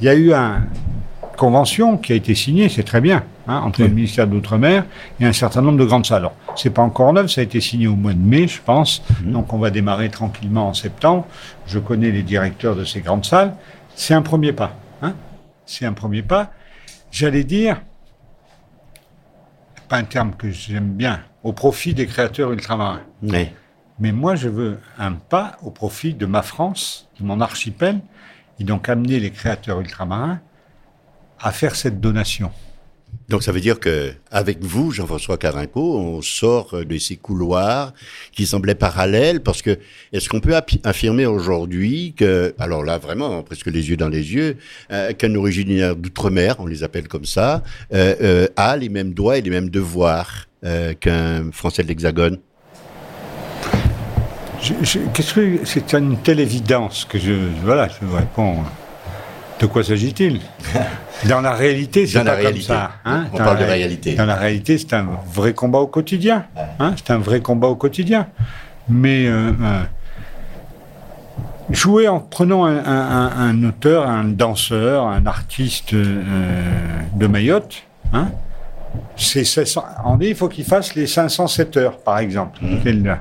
Il 0.01 0.07
y 0.07 0.09
a 0.09 0.15
eu 0.15 0.33
une 0.33 0.63
convention 1.37 1.97
qui 1.97 2.13
a 2.13 2.15
été 2.15 2.33
signée, 2.33 2.67
c'est 2.67 2.81
très 2.81 2.99
bien, 2.99 3.23
hein, 3.47 3.61
entre 3.63 3.83
le 3.83 3.89
ministère 3.89 4.25
de 4.25 4.33
l'Outre-mer 4.33 4.85
et 5.19 5.25
un 5.25 5.33
certain 5.33 5.61
nombre 5.61 5.77
de 5.77 5.85
grandes 5.85 6.07
salles. 6.07 6.21
Alors, 6.21 6.35
c'est 6.57 6.69
pas 6.69 6.81
encore 6.81 7.13
neuf, 7.13 7.31
ça 7.31 7.41
a 7.41 7.43
été 7.43 7.61
signé 7.61 7.87
au 7.87 7.95
mois 7.95 8.13
de 8.13 8.19
mai, 8.19 8.47
je 8.47 8.61
pense. 8.61 9.03
Mhm. 9.23 9.31
Donc, 9.31 9.53
on 9.53 9.57
va 9.57 9.69
démarrer 9.69 10.09
tranquillement 10.09 10.69
en 10.69 10.73
septembre. 10.73 11.25
Je 11.67 11.79
connais 11.79 12.11
les 12.11 12.23
directeurs 12.23 12.75
de 12.75 12.83
ces 12.83 13.01
grandes 13.01 13.25
salles. 13.25 13.53
C'est 13.95 14.13
un 14.13 14.21
premier 14.21 14.53
pas. 14.53 14.75
Hein. 15.01 15.13
c'est 15.65 15.85
un 15.85 15.93
premier 15.93 16.23
pas. 16.23 16.51
J'allais 17.11 17.43
dire, 17.43 17.81
pas 19.87 19.97
un 19.97 20.03
terme 20.03 20.33
que 20.35 20.49
j'aime 20.51 20.93
bien, 20.93 21.21
au 21.43 21.53
profit 21.53 21.93
des 21.93 22.07
créateurs 22.07 22.51
ultramarins. 22.51 23.01
Mais 23.99 24.11
moi, 24.11 24.35
je 24.35 24.49
veux 24.49 24.79
un 24.99 25.13
pas 25.13 25.57
au 25.63 25.71
profit 25.71 26.13
de 26.13 26.25
ma 26.25 26.41
France, 26.41 27.09
de 27.19 27.25
mon 27.25 27.41
archipel, 27.41 27.99
et 28.59 28.63
donc 28.63 28.89
amener 28.89 29.19
les 29.19 29.31
créateurs 29.31 29.79
ultramarins 29.79 30.39
à 31.39 31.51
faire 31.51 31.75
cette 31.75 31.99
donation. 31.99 32.51
Donc 33.29 33.43
ça 33.43 33.51
veut 33.51 33.59
dire 33.59 33.79
que 33.79 34.13
avec 34.31 34.63
vous, 34.63 34.91
Jean-François 34.91 35.37
Carinco, 35.37 35.99
on 35.99 36.21
sort 36.21 36.85
de 36.85 36.97
ces 36.97 37.17
couloirs 37.17 37.93
qui 38.31 38.45
semblaient 38.45 38.75
parallèles 38.75 39.41
parce 39.41 39.61
que 39.61 39.77
est-ce 40.13 40.29
qu'on 40.29 40.39
peut 40.39 40.55
affirmer 40.85 41.25
aujourd'hui 41.25 42.13
que, 42.15 42.55
alors 42.57 42.85
là 42.85 42.97
vraiment 42.97 43.43
presque 43.43 43.65
les 43.65 43.89
yeux 43.89 43.97
dans 43.97 44.07
les 44.07 44.33
yeux, 44.33 44.55
euh, 44.91 45.11
qu'un 45.11 45.35
originaire 45.35 45.97
d'outre-mer, 45.97 46.55
on 46.59 46.67
les 46.67 46.83
appelle 46.83 47.09
comme 47.09 47.25
ça, 47.25 47.63
euh, 47.93 48.15
euh, 48.21 48.47
a 48.55 48.77
les 48.77 48.87
mêmes 48.87 49.13
droits 49.13 49.37
et 49.37 49.41
les 49.41 49.49
mêmes 49.49 49.69
devoirs 49.69 50.45
qu'un 50.99 51.51
Français 51.51 51.83
de 51.83 51.87
l'Hexagone? 51.87 52.39
Qu'est-ce 54.61 55.33
que 55.33 55.65
c'est 55.65 55.93
une 55.93 56.17
telle 56.17 56.39
évidence 56.39 57.05
que 57.05 57.19
je 57.19 57.33
voilà 57.63 57.87
je 57.87 58.05
réponds. 58.15 58.63
De 59.59 59.65
quoi 59.65 59.83
s'agit-il 59.83 60.39
Dans 61.27 61.41
la 61.41 61.53
réalité, 61.53 62.05
c'est 62.05 62.23
pas 62.23 62.41
comme 62.41 62.61
ça. 62.61 62.91
Hein 63.05 63.25
On 63.33 63.37
parle 63.37 63.59
de 63.59 63.63
réalité. 63.63 64.13
Dans 64.15 64.25
la 64.25 64.35
réalité, 64.35 64.77
c'est 64.77 64.93
un 64.93 65.07
vrai 65.33 65.53
combat 65.53 65.79
au 65.79 65.87
quotidien. 65.87 66.45
Hein 66.79 66.93
c'est 66.95 67.11
un 67.11 67.17
vrai 67.17 67.41
combat 67.41 67.67
au 67.67 67.75
quotidien. 67.75 68.27
Mais 68.87 69.25
euh, 69.25 69.51
euh, 69.61 69.83
jouer 71.71 72.07
en 72.07 72.19
prenant 72.19 72.65
un, 72.65 73.63
auteur, 73.63 74.07
un 74.07 74.25
danseur, 74.25 75.07
un 75.07 75.25
artiste 75.25 75.93
euh, 75.93 76.61
de 77.15 77.27
Mayotte, 77.27 77.83
hein, 78.13 78.27
c'est 79.15 79.43
on 80.05 80.15
dit 80.15 80.27
il 80.27 80.35
faut 80.35 80.47
qu'il 80.47 80.65
fasse 80.65 80.95
les 80.95 81.07
507 81.07 81.77
heures, 81.77 81.97
par 81.97 82.19
exemple. 82.19 82.59
Mmh. 82.61 83.15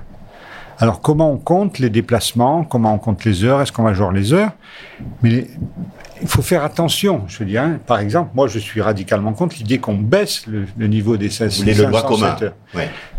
Alors 0.78 1.00
comment 1.00 1.32
on 1.32 1.38
compte 1.38 1.78
les 1.78 1.90
déplacements, 1.90 2.62
comment 2.64 2.94
on 2.94 2.98
compte 2.98 3.24
les 3.24 3.44
heures, 3.44 3.62
est-ce 3.62 3.72
qu'on 3.72 3.82
va 3.82 3.94
jouer 3.94 4.12
les 4.12 4.32
heures? 4.32 4.52
Mais 5.22 5.46
il 6.22 6.28
faut 6.28 6.42
faire 6.42 6.64
attention. 6.64 7.24
Je 7.28 7.38
veux 7.38 7.44
dire, 7.44 7.62
hein. 7.62 7.78
par 7.86 7.98
exemple, 7.98 8.30
moi, 8.34 8.48
je 8.48 8.58
suis 8.58 8.80
radicalement 8.80 9.32
contre 9.32 9.56
l'idée 9.56 9.78
qu'on 9.78 9.94
baisse 9.94 10.46
le, 10.46 10.86
niveau 10.86 11.16
des 11.16 11.30
500 11.30 11.64
le 11.66 11.74
droit 11.86 12.06
commun. 12.06 12.36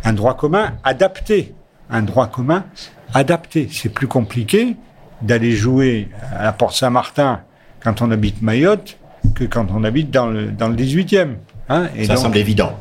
Un 0.04 0.14
droit 0.14 0.36
commun 0.36 0.74
adapté. 0.84 1.54
Un 1.90 2.02
droit 2.02 2.28
commun 2.28 2.66
adapté. 3.14 3.70
C'est 3.72 3.90
plus 3.90 4.08
compliqué 4.08 4.76
d'aller 5.22 5.52
jouer 5.52 6.10
à 6.38 6.44
la 6.44 6.54
Porte 6.54 6.76
Saint-Martin 6.76 7.42
quand 7.80 8.02
on 8.02 8.12
habite 8.12 8.42
Mayotte 8.42 8.98
que 9.36 9.44
quand 9.44 9.68
on 9.74 9.84
habite 9.84 10.12
dans 10.12 10.28
le, 10.28 10.48
dans 10.48 10.68
le 10.68 10.76
18e. 10.76 11.36
Hein. 11.70 11.88
Et 11.96 12.06
ça 12.06 12.16
semble 12.16 12.38
évident. 12.38 12.78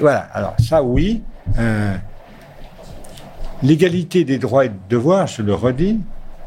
Voilà. 0.00 0.20
Alors, 0.32 0.54
ça, 0.60 0.82
oui. 0.82 1.22
Euh, 1.58 1.96
L'égalité 3.62 4.24
des 4.24 4.38
droits 4.38 4.66
et 4.66 4.68
des 4.68 4.76
devoirs, 4.88 5.26
je 5.26 5.42
le 5.42 5.52
redis, 5.52 5.98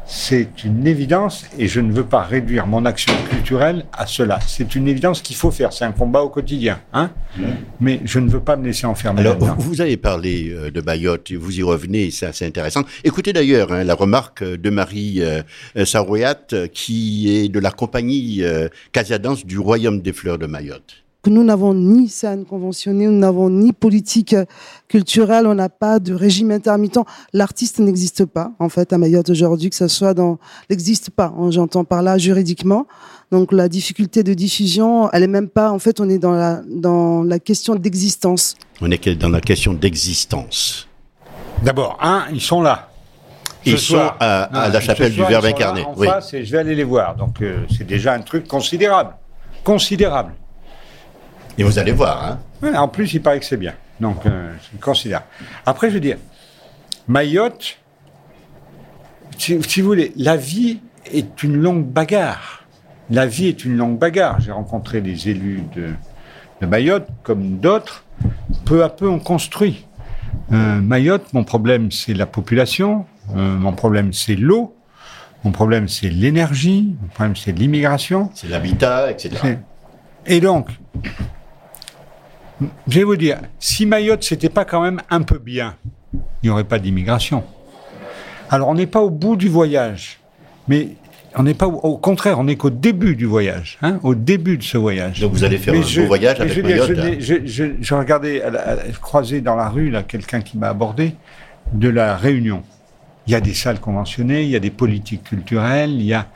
c'est 0.06 0.64
une 0.64 0.86
évidence 0.86 1.46
et 1.58 1.68
je 1.68 1.80
ne 1.80 1.92
veux 1.92 2.04
pas 2.04 2.22
réduire 2.22 2.66
mon 2.66 2.84
action 2.84 3.12
culturelle 3.30 3.84
à 3.92 4.06
cela. 4.06 4.38
C'est 4.46 4.74
une 4.74 4.88
évidence 4.88 5.22
qu'il 5.22 5.36
faut 5.36 5.50
faire. 5.50 5.72
C'est 5.72 5.84
un 5.84 5.92
combat 5.92 6.22
au 6.22 6.28
quotidien. 6.28 6.80
Hein 6.92 7.10
Mais 7.80 8.00
je 8.04 8.18
ne 8.18 8.28
veux 8.28 8.40
pas 8.40 8.56
me 8.56 8.64
laisser 8.66 8.86
enfermer. 8.86 9.20
Alors, 9.20 9.38
vous 9.58 9.80
avez 9.80 9.96
parlé 9.96 10.50
euh, 10.50 10.70
de 10.70 10.80
Mayotte, 10.80 11.32
vous 11.32 11.58
y 11.58 11.62
revenez, 11.62 12.10
c'est 12.10 12.26
assez 12.26 12.46
intéressant. 12.46 12.82
Écoutez 13.04 13.32
d'ailleurs 13.32 13.72
hein, 13.72 13.84
la 13.84 13.94
remarque 13.94 14.44
de 14.44 14.70
Marie 14.70 15.20
euh, 15.20 15.42
euh 15.76 16.66
qui 16.72 17.36
est 17.36 17.48
de 17.48 17.58
la 17.58 17.70
compagnie 17.70 18.42
euh, 18.42 18.68
Casiadance 18.92 19.46
du 19.46 19.58
Royaume 19.58 20.00
des 20.00 20.12
Fleurs 20.12 20.38
de 20.38 20.46
Mayotte 20.46 21.01
que 21.22 21.30
nous 21.30 21.44
n'avons 21.44 21.72
ni 21.72 22.08
scène 22.08 22.44
conventionnée, 22.44 23.06
nous 23.06 23.18
n'avons 23.18 23.48
ni 23.48 23.72
politique 23.72 24.34
culturelle, 24.88 25.46
on 25.46 25.54
n'a 25.54 25.68
pas 25.68 26.00
de 26.00 26.12
régime 26.14 26.50
intermittent. 26.50 26.98
L'artiste 27.32 27.78
n'existe 27.78 28.24
pas, 28.24 28.52
en 28.58 28.68
fait, 28.68 28.92
à 28.92 28.98
Mayotte 28.98 29.30
aujourd'hui, 29.30 29.70
que 29.70 29.76
ce 29.76 29.86
soit 29.88 30.14
dans, 30.14 30.38
n'existe 30.68 31.10
pas. 31.10 31.32
Hein, 31.38 31.50
j'entends 31.52 31.84
par 31.84 32.02
là 32.02 32.18
juridiquement. 32.18 32.86
Donc 33.30 33.52
la 33.52 33.68
difficulté 33.68 34.22
de 34.24 34.34
diffusion, 34.34 35.10
elle 35.12 35.22
est 35.22 35.28
même 35.28 35.48
pas, 35.48 35.70
en 35.70 35.78
fait, 35.78 36.00
on 36.00 36.08
est 36.08 36.18
dans 36.18 36.32
la, 36.32 36.60
dans 36.68 37.22
la 37.22 37.38
question 37.38 37.76
d'existence. 37.76 38.56
On 38.80 38.90
est 38.90 39.08
dans 39.16 39.28
la 39.30 39.40
question 39.40 39.72
d'existence? 39.74 40.88
D'abord, 41.62 41.98
un, 42.02 42.24
ils 42.32 42.40
sont 42.40 42.60
là. 42.62 42.88
Ils 43.64 43.78
sont 43.78 43.96
à, 44.18 44.42
à 44.64 44.68
la 44.70 44.80
chapelle 44.80 45.12
du 45.12 45.20
Verbe 45.22 45.44
incarné. 45.44 45.84
En 45.84 45.94
Oui. 45.96 46.08
face, 46.08 46.34
et 46.34 46.44
je 46.44 46.50
vais 46.50 46.58
aller 46.58 46.74
les 46.74 46.82
voir. 46.82 47.14
Donc, 47.14 47.40
euh, 47.40 47.64
c'est 47.70 47.86
déjà 47.86 48.12
un 48.12 48.20
truc 48.20 48.48
considérable. 48.48 49.14
Considérable. 49.62 50.32
Et 51.58 51.64
vous 51.64 51.78
allez 51.78 51.92
voir, 51.92 52.24
hein. 52.24 52.38
Ouais, 52.62 52.76
en 52.76 52.88
plus, 52.88 53.12
il 53.14 53.22
paraît 53.22 53.40
que 53.40 53.44
c'est 53.44 53.56
bien. 53.56 53.74
Donc, 54.00 54.24
euh, 54.26 54.52
c'est 54.70 54.80
considérable. 54.80 55.26
Après, 55.66 55.88
je 55.88 55.94
veux 55.94 56.00
dire, 56.00 56.16
Mayotte, 57.08 57.78
si, 59.38 59.60
si 59.62 59.80
vous 59.80 59.88
voulez, 59.88 60.12
la 60.16 60.36
vie 60.36 60.80
est 61.12 61.42
une 61.42 61.56
longue 61.56 61.84
bagarre. 61.84 62.64
La 63.10 63.26
vie 63.26 63.48
est 63.48 63.64
une 63.64 63.76
longue 63.76 63.98
bagarre. 63.98 64.40
J'ai 64.40 64.52
rencontré 64.52 65.00
des 65.00 65.28
élus 65.28 65.62
de, 65.74 65.90
de 66.60 66.66
Mayotte, 66.66 67.08
comme 67.22 67.58
d'autres. 67.58 68.04
Peu 68.64 68.84
à 68.84 68.88
peu, 68.88 69.08
on 69.08 69.18
construit. 69.18 69.86
Euh, 70.52 70.80
Mayotte, 70.80 71.32
mon 71.32 71.44
problème, 71.44 71.90
c'est 71.90 72.14
la 72.14 72.26
population. 72.26 73.06
Euh, 73.36 73.56
mon 73.56 73.72
problème, 73.72 74.12
c'est 74.12 74.36
l'eau. 74.36 74.74
Mon 75.44 75.50
problème, 75.50 75.88
c'est 75.88 76.08
l'énergie. 76.08 76.94
Mon 77.00 77.08
problème, 77.08 77.36
c'est 77.36 77.52
l'immigration. 77.52 78.30
C'est 78.34 78.48
l'habitat, 78.48 79.10
etc. 79.10 79.56
Et 80.26 80.40
donc, 80.40 80.68
je 82.88 82.98
vais 82.98 83.04
vous 83.04 83.16
dire, 83.16 83.38
si 83.58 83.86
Mayotte, 83.86 84.24
c'était 84.24 84.48
pas 84.48 84.64
quand 84.64 84.82
même 84.82 85.00
un 85.10 85.22
peu 85.22 85.38
bien, 85.38 85.76
il 86.14 86.20
n'y 86.44 86.50
aurait 86.50 86.64
pas 86.64 86.78
d'immigration. 86.78 87.44
Alors, 88.50 88.68
on 88.68 88.74
n'est 88.74 88.86
pas 88.86 89.00
au 89.00 89.10
bout 89.10 89.36
du 89.36 89.48
voyage, 89.48 90.18
mais 90.68 90.88
on 91.36 91.42
n'est 91.44 91.54
pas 91.54 91.66
au, 91.66 91.76
au 91.78 91.96
contraire, 91.96 92.38
on 92.38 92.44
n'est 92.44 92.56
qu'au 92.56 92.68
début 92.70 93.16
du 93.16 93.24
voyage, 93.24 93.78
hein, 93.82 93.98
au 94.02 94.14
début 94.14 94.58
de 94.58 94.62
ce 94.62 94.76
voyage. 94.76 95.20
Donc 95.20 95.32
vous 95.32 95.44
allez 95.44 95.56
faire 95.56 95.72
Mais 95.72 95.80
un 95.80 96.00
beau 96.02 96.06
voyage 96.06 96.40
avec 96.40 96.52
je 96.52 96.60
Mayotte. 96.60 96.94
je 96.94 97.00
hein. 97.00 97.16
Je, 97.18 97.34
je- 97.46 97.72
je 97.80 97.94
regardais, 97.94 98.42
à 98.42 98.50
la- 98.50 98.60
à 98.60 98.74
la- 98.76 98.90
je 98.92 98.98
croisais 98.98 99.40
dans 99.40 99.54
la 99.56 99.68
rue 99.70 99.88
là 99.88 100.02
quelqu'un 100.02 100.42
qui 100.42 100.58
m'a 100.58 100.68
abordé 100.68 101.14
de 101.72 101.88
la 101.88 102.16
Réunion. 102.16 102.62
Il 103.26 103.32
y 103.32 103.36
a 103.36 103.40
des 103.40 103.54
salles 103.54 103.78
conventionnées, 103.80 104.42
il 104.42 104.50
y 104.50 104.56
a 104.56 104.60
des 104.60 104.70
politiques 104.70 105.22
culturelles, 105.24 105.92
il 105.92 106.02
y 106.02 106.12
a, 106.12 106.26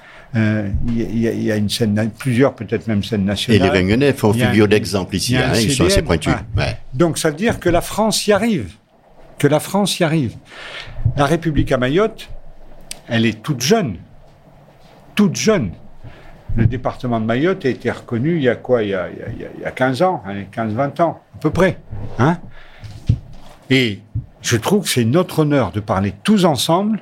il 0.89 0.99
y 1.21 1.29
a- 1.29 1.33
il 1.33 1.43
y 1.43 1.53
a, 1.53 1.57
une 1.57 1.69
scène, 1.69 2.11
plusieurs 2.19 2.55
peut-être 2.55 2.87
même 2.89 3.03
scènes 3.03 3.23
Et 3.23 3.25
nationales. 3.25 3.63
les 3.63 3.69
Réunionnais 3.71 4.13
font 4.13 4.33
figure 4.33 4.69
d'exemple 4.69 5.17
ici. 5.17 5.37
hein, 5.37 5.53
Ils 5.55 5.73
sont 5.73 5.87
assez 5.87 6.03
pointus. 6.03 6.33
ouais. 6.57 6.63
Ouais. 6.63 6.77
Donc 6.95 7.19
ça 7.19 7.31
veut 7.31 7.37
dire 7.37 7.59
que 7.61 7.69
la 7.69 7.81
France 7.81 8.27
y 8.27 8.33
arrive, 8.33 8.73
que 9.39 9.47
la 9.47 9.61
France 9.61 9.99
y 10.01 10.05
arrive. 10.05 10.35
La 11.17 11.27
République 11.27 11.73
à 11.73 11.79
Mayotte, 11.79 12.29
elle 13.09 13.25
est 13.27 13.43
toute 13.43 13.61
jeune, 13.63 13.97
toute 15.15 15.37
jeune. 15.37 15.71
Le 16.57 16.67
département 16.67 17.21
de 17.21 17.27
Mayotte 17.27 17.65
a 17.67 17.69
été 17.69 17.91
reconnu 17.91 18.37
il 18.37 18.43
y 18.43 18.49
a 18.49 18.57
quoi 18.57 18.83
il 18.83 18.91
y 18.91 18.95
a, 18.95 19.09
il 19.11 19.19
y 19.19 19.23
a- 19.23 19.29
il 19.33 19.41
y 19.41 19.45
a- 19.45 19.49
il 19.57 19.61
y 19.63 19.65
a 19.65 19.71
15 19.71 20.03
ans, 20.03 20.23
15-20 20.53 21.01
ans, 21.01 21.21
à 21.35 21.39
peu 21.39 21.51
près. 21.51 21.79
Hein 22.19 22.39
Et 23.71 24.01
je 24.43 24.57
trouve 24.57 24.85
que 24.85 24.89
c'est 24.91 25.05
notre 25.05 25.41
honneur 25.41 25.71
de 25.73 25.81
parler 25.81 26.15
tous 26.23 26.45
ensemble, 26.45 27.01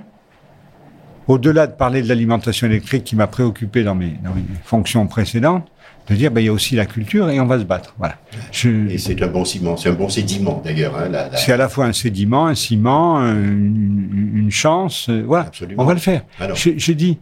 au-delà 1.28 1.66
de 1.66 1.72
parler 1.72 2.02
de 2.02 2.08
l'alimentation 2.08 2.66
électrique 2.66 3.04
qui 3.04 3.16
m'a 3.16 3.26
préoccupé 3.26 3.82
dans 3.84 3.94
mes, 3.94 4.14
dans 4.22 4.34
mes 4.34 4.42
fonctions 4.64 5.06
précédentes, 5.06 5.66
de 6.08 6.14
dire 6.14 6.30
ben, 6.30 6.40
il 6.42 6.46
y 6.46 6.48
a 6.48 6.52
aussi 6.52 6.76
la 6.76 6.84
culture 6.84 7.30
et 7.30 7.40
on 7.40 7.46
va 7.46 7.58
se 7.58 7.64
battre. 7.64 7.94
Voilà. 7.98 8.16
Je- 8.52 8.90
Et 8.90 8.98
c'est 8.98 9.20
un 9.22 9.26
bon 9.28 9.44
ciment, 9.46 9.76
c'est 9.78 9.88
un 9.88 9.94
bon 9.94 10.08
sédiment 10.10 10.60
d'ailleurs. 10.62 10.94
Hein, 10.98 11.08
la- 11.08 11.34
c'est 11.36 11.52
à 11.52 11.56
la 11.56 11.68
fois 11.70 11.86
un 11.86 11.94
sédiment, 11.94 12.46
un 12.46 12.54
ciment, 12.54 13.16
un- 13.18 13.34
une, 13.34 14.32
une 14.34 14.50
chance. 14.50 15.08
euh, 15.08 15.22
voilà, 15.26 15.46
Absolument. 15.46 15.82
on 15.82 15.86
va 15.86 15.94
le 15.94 16.00
faire. 16.00 16.22
Alors. 16.38 16.56
J'ai 16.56 16.78
j'ai 16.78 16.94
dit, 16.94 17.18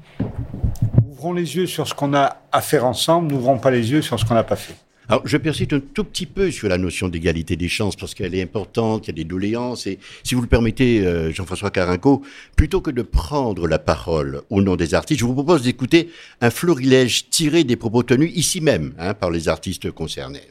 ouvrons 1.12 1.32
les 1.32 1.54
yeux 1.56 1.66
sur 1.66 1.86
ce 1.86 1.94
qu'on 1.94 2.12
a 2.14 2.38
à 2.50 2.60
faire 2.60 2.84
ensemble, 2.84 3.32
n'ouvrons 3.32 3.58
pas 3.58 3.70
les 3.70 3.92
yeux 3.92 4.02
sur 4.02 4.18
ce 4.18 4.24
qu'on 4.24 4.34
n'a 4.34 4.42
pas 4.42 4.56
fait. 4.56 4.74
Alors, 5.12 5.28
je 5.28 5.36
persiste 5.36 5.74
un 5.74 5.80
tout 5.80 6.04
petit 6.04 6.24
peu 6.24 6.50
sur 6.50 6.70
la 6.70 6.78
notion 6.78 7.10
d'égalité 7.10 7.54
des 7.54 7.68
chances 7.68 7.96
parce 7.96 8.14
qu'elle 8.14 8.34
est 8.34 8.40
importante, 8.40 9.04
il 9.04 9.08
y 9.08 9.10
a 9.10 9.12
des 9.12 9.24
doléances. 9.24 9.86
Et 9.86 9.98
si 10.24 10.34
vous 10.34 10.40
le 10.40 10.46
permettez, 10.46 11.04
euh, 11.04 11.30
Jean-François 11.30 11.70
Carinco, 11.70 12.22
plutôt 12.56 12.80
que 12.80 12.90
de 12.90 13.02
prendre 13.02 13.68
la 13.68 13.78
parole 13.78 14.40
au 14.48 14.62
nom 14.62 14.74
des 14.74 14.94
artistes, 14.94 15.20
je 15.20 15.26
vous 15.26 15.34
propose 15.34 15.64
d'écouter 15.64 16.08
un 16.40 16.48
florilège 16.48 17.28
tiré 17.28 17.62
des 17.62 17.76
propos 17.76 18.02
tenus 18.02 18.32
ici 18.34 18.62
même 18.62 18.94
hein, 18.98 19.12
par 19.12 19.30
les 19.30 19.50
artistes 19.50 19.90
concernés. 19.90 20.48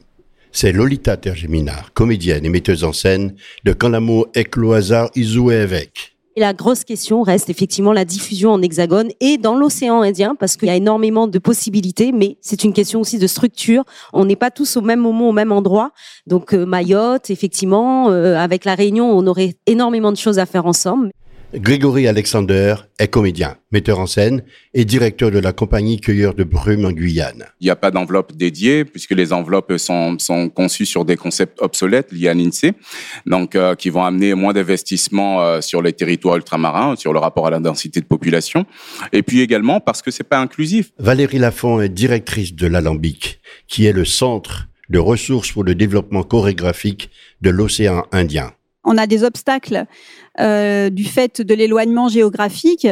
C'est 0.51 0.74
Lolita 0.74 1.18
Tergeminar, 1.18 1.91
comédienne 1.94 2.46
et 2.46 2.50
metteuse 2.50 2.84
en 2.84 2.94
scène 2.94 3.34
de 3.63 3.74
Quand 3.74 3.89
l'amour 3.89 4.27
le 4.36 4.74
hasard, 4.74 5.10
jouait 5.15 5.58
avec. 5.58 6.13
Et 6.38 6.40
la 6.40 6.54
grosse 6.54 6.86
question 6.86 7.24
reste 7.24 7.50
effectivement 7.50 7.92
la 7.92 8.06
diffusion 8.06 8.52
en 8.52 8.62
hexagone 8.62 9.10
et 9.20 9.38
dans 9.38 9.56
l'océan 9.56 10.02
Indien 10.02 10.36
parce 10.36 10.56
qu'il 10.56 10.70
y 10.70 10.72
a 10.72 10.76
énormément 10.76 11.28
de 11.28 11.40
possibilités, 11.40 12.14
mais 12.14 12.38
c'est 12.40 12.64
une 12.64 12.72
question 12.72 13.02
aussi 13.02 13.20
de 13.20 13.28
structure. 13.28 13.84
On 14.14 14.24
n'est 14.24 14.38
pas 14.38 14.50
tous 14.50 14.78
au 14.78 14.82
même 14.82 15.02
moment, 15.02 15.28
au 15.28 15.34
même 15.34 15.52
endroit. 15.52 15.92
Donc 16.28 16.54
euh, 16.54 16.66
Mayotte, 16.66 17.30
effectivement, 17.30 18.10
euh, 18.10 18.38
avec 18.38 18.64
la 18.64 18.76
Réunion, 18.76 19.12
on 19.12 19.28
aurait 19.28 19.56
énormément 19.66 20.14
de 20.14 20.18
choses 20.18 20.40
à 20.40 20.46
faire 20.46 20.66
ensemble. 20.66 21.12
Grégory 21.53 22.08
Alexander 22.08 22.75
est 22.98 23.10
comédien, 23.10 23.58
metteur 23.74 24.00
en 24.00 24.05
scène 24.05 24.41
et 24.74 24.86
directeur 24.86 25.31
de 25.31 25.39
la 25.39 25.51
compagnie 25.51 26.00
Cueilleur 26.00 26.34
de 26.34 26.46
Brume 26.46 26.86
en 26.86 26.91
Guyane. 26.91 27.46
Il 27.60 27.65
n'y 27.65 27.70
a 27.70 27.75
pas 27.75 27.91
d'enveloppe 27.91 28.34
dédiée 28.38 28.86
puisque 28.86 29.12
les 29.12 29.34
enveloppes 29.34 29.74
sont, 29.77 30.17
sont 30.17 30.48
conçues 30.48 30.86
sur 30.86 31.03
des 31.03 31.17
concepts 31.17 31.62
obsolètes 31.62 32.13
liés 32.13 32.29
à 32.29 32.34
l'INSEE, 32.34 32.72
donc 33.25 33.55
euh, 33.55 33.75
qui 33.75 33.89
vont 33.89 34.05
amener 34.05 34.34
moins 34.34 34.53
d'investissements 34.53 35.41
euh, 35.41 35.60
sur 35.60 35.81
les 35.81 35.91
territoires 35.91 36.38
ultramarins, 36.38 36.96
sur 36.96 37.12
le 37.12 37.20
rapport 37.20 37.48
à 37.48 37.50
la 37.50 37.60
densité 37.60 38.00
de 38.00 38.05
population, 38.05 38.65
et 39.12 39.22
puis 39.22 39.41
également 39.41 39.81
parce 39.81 40.01
que 40.01 40.10
c'est 40.10 40.24
pas 40.24 40.39
inclusif. 40.39 40.91
Valérie 41.00 41.39
Lafont 41.39 41.81
est 41.81 41.89
directrice 41.89 42.55
de 42.55 42.67
l'Alambic, 42.67 43.41
qui 43.67 43.86
est 43.86 43.93
le 43.93 44.05
centre 44.05 44.70
de 44.89 45.00
ressources 45.00 45.51
pour 45.51 45.65
le 45.65 45.75
développement 45.75 46.24
chorégraphique 46.24 47.10
de 47.41 47.50
l'océan 47.50 48.05
Indien. 48.13 48.53
On 48.84 48.98
a 48.98 49.05
des 49.05 49.24
obstacles 49.24 49.86
euh, 50.40 50.90
du 50.90 51.04
fait 51.04 51.42
de 51.42 51.54
l'éloignement 51.54 52.08
géographique, 52.08 52.88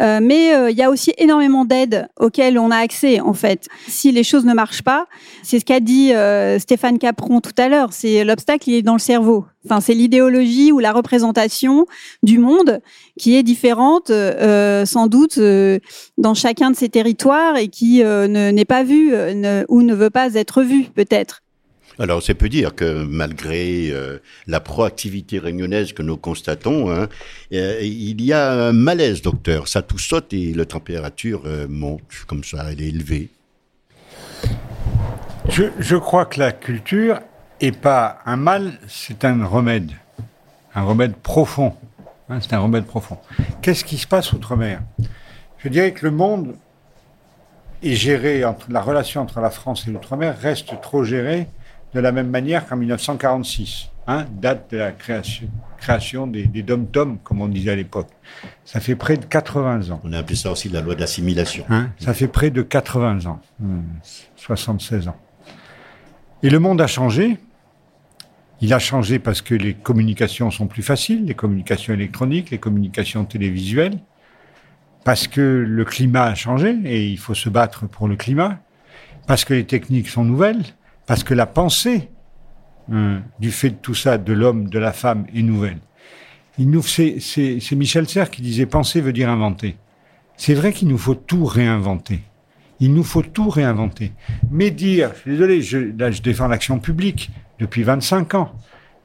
euh, 0.00 0.18
mais 0.22 0.54
euh, 0.54 0.70
il 0.70 0.76
y 0.78 0.82
a 0.82 0.88
aussi 0.88 1.12
énormément 1.18 1.66
d'aides 1.66 2.08
auxquelles 2.18 2.58
on 2.58 2.70
a 2.70 2.76
accès 2.78 3.20
en 3.20 3.34
fait. 3.34 3.68
Si 3.86 4.12
les 4.12 4.24
choses 4.24 4.46
ne 4.46 4.54
marchent 4.54 4.82
pas, 4.82 5.06
c'est 5.42 5.58
ce 5.58 5.64
qu'a 5.66 5.80
dit 5.80 6.14
euh, 6.14 6.58
Stéphane 6.58 6.98
Capron 6.98 7.40
tout 7.42 7.52
à 7.58 7.68
l'heure, 7.68 7.92
c'est 7.92 8.24
l'obstacle 8.24 8.70
il 8.70 8.74
est 8.76 8.82
dans 8.82 8.94
le 8.94 8.98
cerveau. 8.98 9.44
Enfin, 9.66 9.80
c'est 9.82 9.92
l'idéologie 9.92 10.72
ou 10.72 10.78
la 10.78 10.92
représentation 10.92 11.84
du 12.22 12.38
monde 12.38 12.80
qui 13.18 13.36
est 13.36 13.42
différente 13.42 14.08
euh, 14.08 14.86
sans 14.86 15.06
doute 15.06 15.36
euh, 15.36 15.78
dans 16.16 16.32
chacun 16.32 16.70
de 16.70 16.76
ces 16.76 16.88
territoires 16.88 17.58
et 17.58 17.68
qui 17.68 17.98
ne- 18.02 18.50
n'est 18.52 18.64
pas 18.64 18.84
vue 18.84 19.12
ou 19.68 19.82
ne 19.82 19.94
veut 19.94 20.08
pas 20.10 20.32
être 20.34 20.62
vue 20.62 20.84
peut-être. 20.94 21.42
Alors, 22.00 22.22
c'est 22.22 22.32
peut 22.32 22.48
dire 22.48 22.74
que 22.74 23.04
malgré 23.04 23.90
euh, 23.90 24.22
la 24.46 24.60
proactivité 24.60 25.38
réunionnaise 25.38 25.92
que 25.92 26.02
nous 26.02 26.16
constatons, 26.16 26.90
hein, 26.90 27.08
euh, 27.52 27.78
il 27.82 28.22
y 28.22 28.32
a 28.32 28.68
un 28.68 28.72
malaise, 28.72 29.20
docteur. 29.20 29.68
Ça 29.68 29.82
tout 29.82 29.98
saute 29.98 30.32
et 30.32 30.54
la 30.54 30.64
température 30.64 31.42
euh, 31.44 31.66
monte 31.68 32.00
comme 32.26 32.42
ça, 32.42 32.72
elle 32.72 32.80
est 32.80 32.88
élevée. 32.88 33.28
Je, 35.50 35.96
crois 35.96 36.24
que 36.24 36.38
la 36.38 36.52
culture 36.52 37.20
est 37.60 37.76
pas 37.76 38.20
un 38.24 38.36
mal, 38.36 38.78
c'est 38.88 39.26
un 39.26 39.44
remède, 39.44 39.92
un 40.74 40.84
remède 40.84 41.14
profond. 41.16 41.74
Hein, 42.30 42.38
c'est 42.40 42.54
un 42.54 42.60
remède 42.60 42.86
profond. 42.86 43.18
Qu'est-ce 43.60 43.84
qui 43.84 43.98
se 43.98 44.06
passe 44.06 44.32
outre-mer? 44.32 44.80
Je 45.58 45.68
dirais 45.68 45.92
que 45.92 46.06
le 46.06 46.12
monde 46.12 46.54
est 47.82 47.94
géré 47.94 48.42
la 48.70 48.80
relation 48.80 49.20
entre 49.20 49.40
la 49.40 49.50
France 49.50 49.84
et 49.86 49.90
l'outre-mer 49.90 50.38
reste 50.38 50.80
trop 50.80 51.04
gérée 51.04 51.46
de 51.94 52.00
la 52.00 52.12
même 52.12 52.28
manière 52.28 52.66
qu'en 52.66 52.76
1946, 52.76 53.90
hein, 54.06 54.26
date 54.40 54.70
de 54.70 54.78
la 54.78 54.92
création, 54.92 55.48
création 55.78 56.26
des, 56.26 56.44
des 56.44 56.62
dom-toms, 56.62 57.18
comme 57.24 57.40
on 57.40 57.48
disait 57.48 57.72
à 57.72 57.76
l'époque. 57.76 58.08
Ça 58.64 58.80
fait 58.80 58.94
près 58.94 59.16
de 59.16 59.24
80 59.24 59.90
ans. 59.90 60.00
On 60.04 60.12
a 60.12 60.18
appelé 60.18 60.36
ça 60.36 60.52
aussi 60.52 60.68
la 60.68 60.80
loi 60.80 60.94
d'assimilation. 60.94 61.64
Hein, 61.68 61.90
ça 61.98 62.14
fait 62.14 62.28
près 62.28 62.50
de 62.50 62.62
80 62.62 63.26
ans, 63.26 63.40
Hmm, 63.58 63.80
76 64.36 65.08
ans. 65.08 65.16
Et 66.42 66.50
le 66.50 66.58
monde 66.58 66.80
a 66.80 66.86
changé. 66.86 67.38
Il 68.62 68.72
a 68.74 68.78
changé 68.78 69.18
parce 69.18 69.42
que 69.42 69.54
les 69.54 69.74
communications 69.74 70.50
sont 70.50 70.66
plus 70.66 70.82
faciles, 70.82 71.24
les 71.24 71.34
communications 71.34 71.94
électroniques, 71.94 72.50
les 72.50 72.58
communications 72.58 73.24
télévisuelles, 73.24 73.98
parce 75.04 75.28
que 75.28 75.40
le 75.40 75.84
climat 75.84 76.24
a 76.24 76.34
changé 76.34 76.76
et 76.84 77.06
il 77.06 77.18
faut 77.18 77.34
se 77.34 77.48
battre 77.48 77.86
pour 77.86 78.06
le 78.06 78.16
climat, 78.16 78.58
parce 79.26 79.46
que 79.46 79.54
les 79.54 79.64
techniques 79.64 80.08
sont 80.08 80.24
nouvelles, 80.24 80.62
parce 81.10 81.24
que 81.24 81.34
la 81.34 81.46
pensée 81.46 82.08
hein, 82.92 83.22
du 83.40 83.50
fait 83.50 83.70
de 83.70 83.74
tout 83.74 83.96
ça, 83.96 84.16
de 84.16 84.32
l'homme, 84.32 84.68
de 84.68 84.78
la 84.78 84.92
femme, 84.92 85.26
est 85.34 85.42
nouvelle. 85.42 85.78
Il 86.56 86.70
nous, 86.70 86.82
c'est, 86.84 87.16
c'est, 87.18 87.58
c'est 87.58 87.74
Michel 87.74 88.08
Serres 88.08 88.30
qui 88.30 88.42
disait 88.42 88.64
penser 88.66 89.00
veut 89.00 89.12
dire 89.12 89.28
inventer. 89.28 89.76
C'est 90.36 90.54
vrai 90.54 90.72
qu'il 90.72 90.86
nous 90.86 90.98
faut 90.98 91.16
tout 91.16 91.44
réinventer. 91.46 92.20
Il 92.78 92.94
nous 92.94 93.02
faut 93.02 93.22
tout 93.22 93.48
réinventer. 93.50 94.12
Mais 94.52 94.70
dire, 94.70 95.10
je 95.16 95.20
suis 95.22 95.30
désolé, 95.32 95.62
je, 95.62 95.78
là 95.98 96.12
je 96.12 96.22
défends 96.22 96.46
l'action 96.46 96.78
publique 96.78 97.32
depuis 97.58 97.82
25 97.82 98.34
ans, 98.36 98.52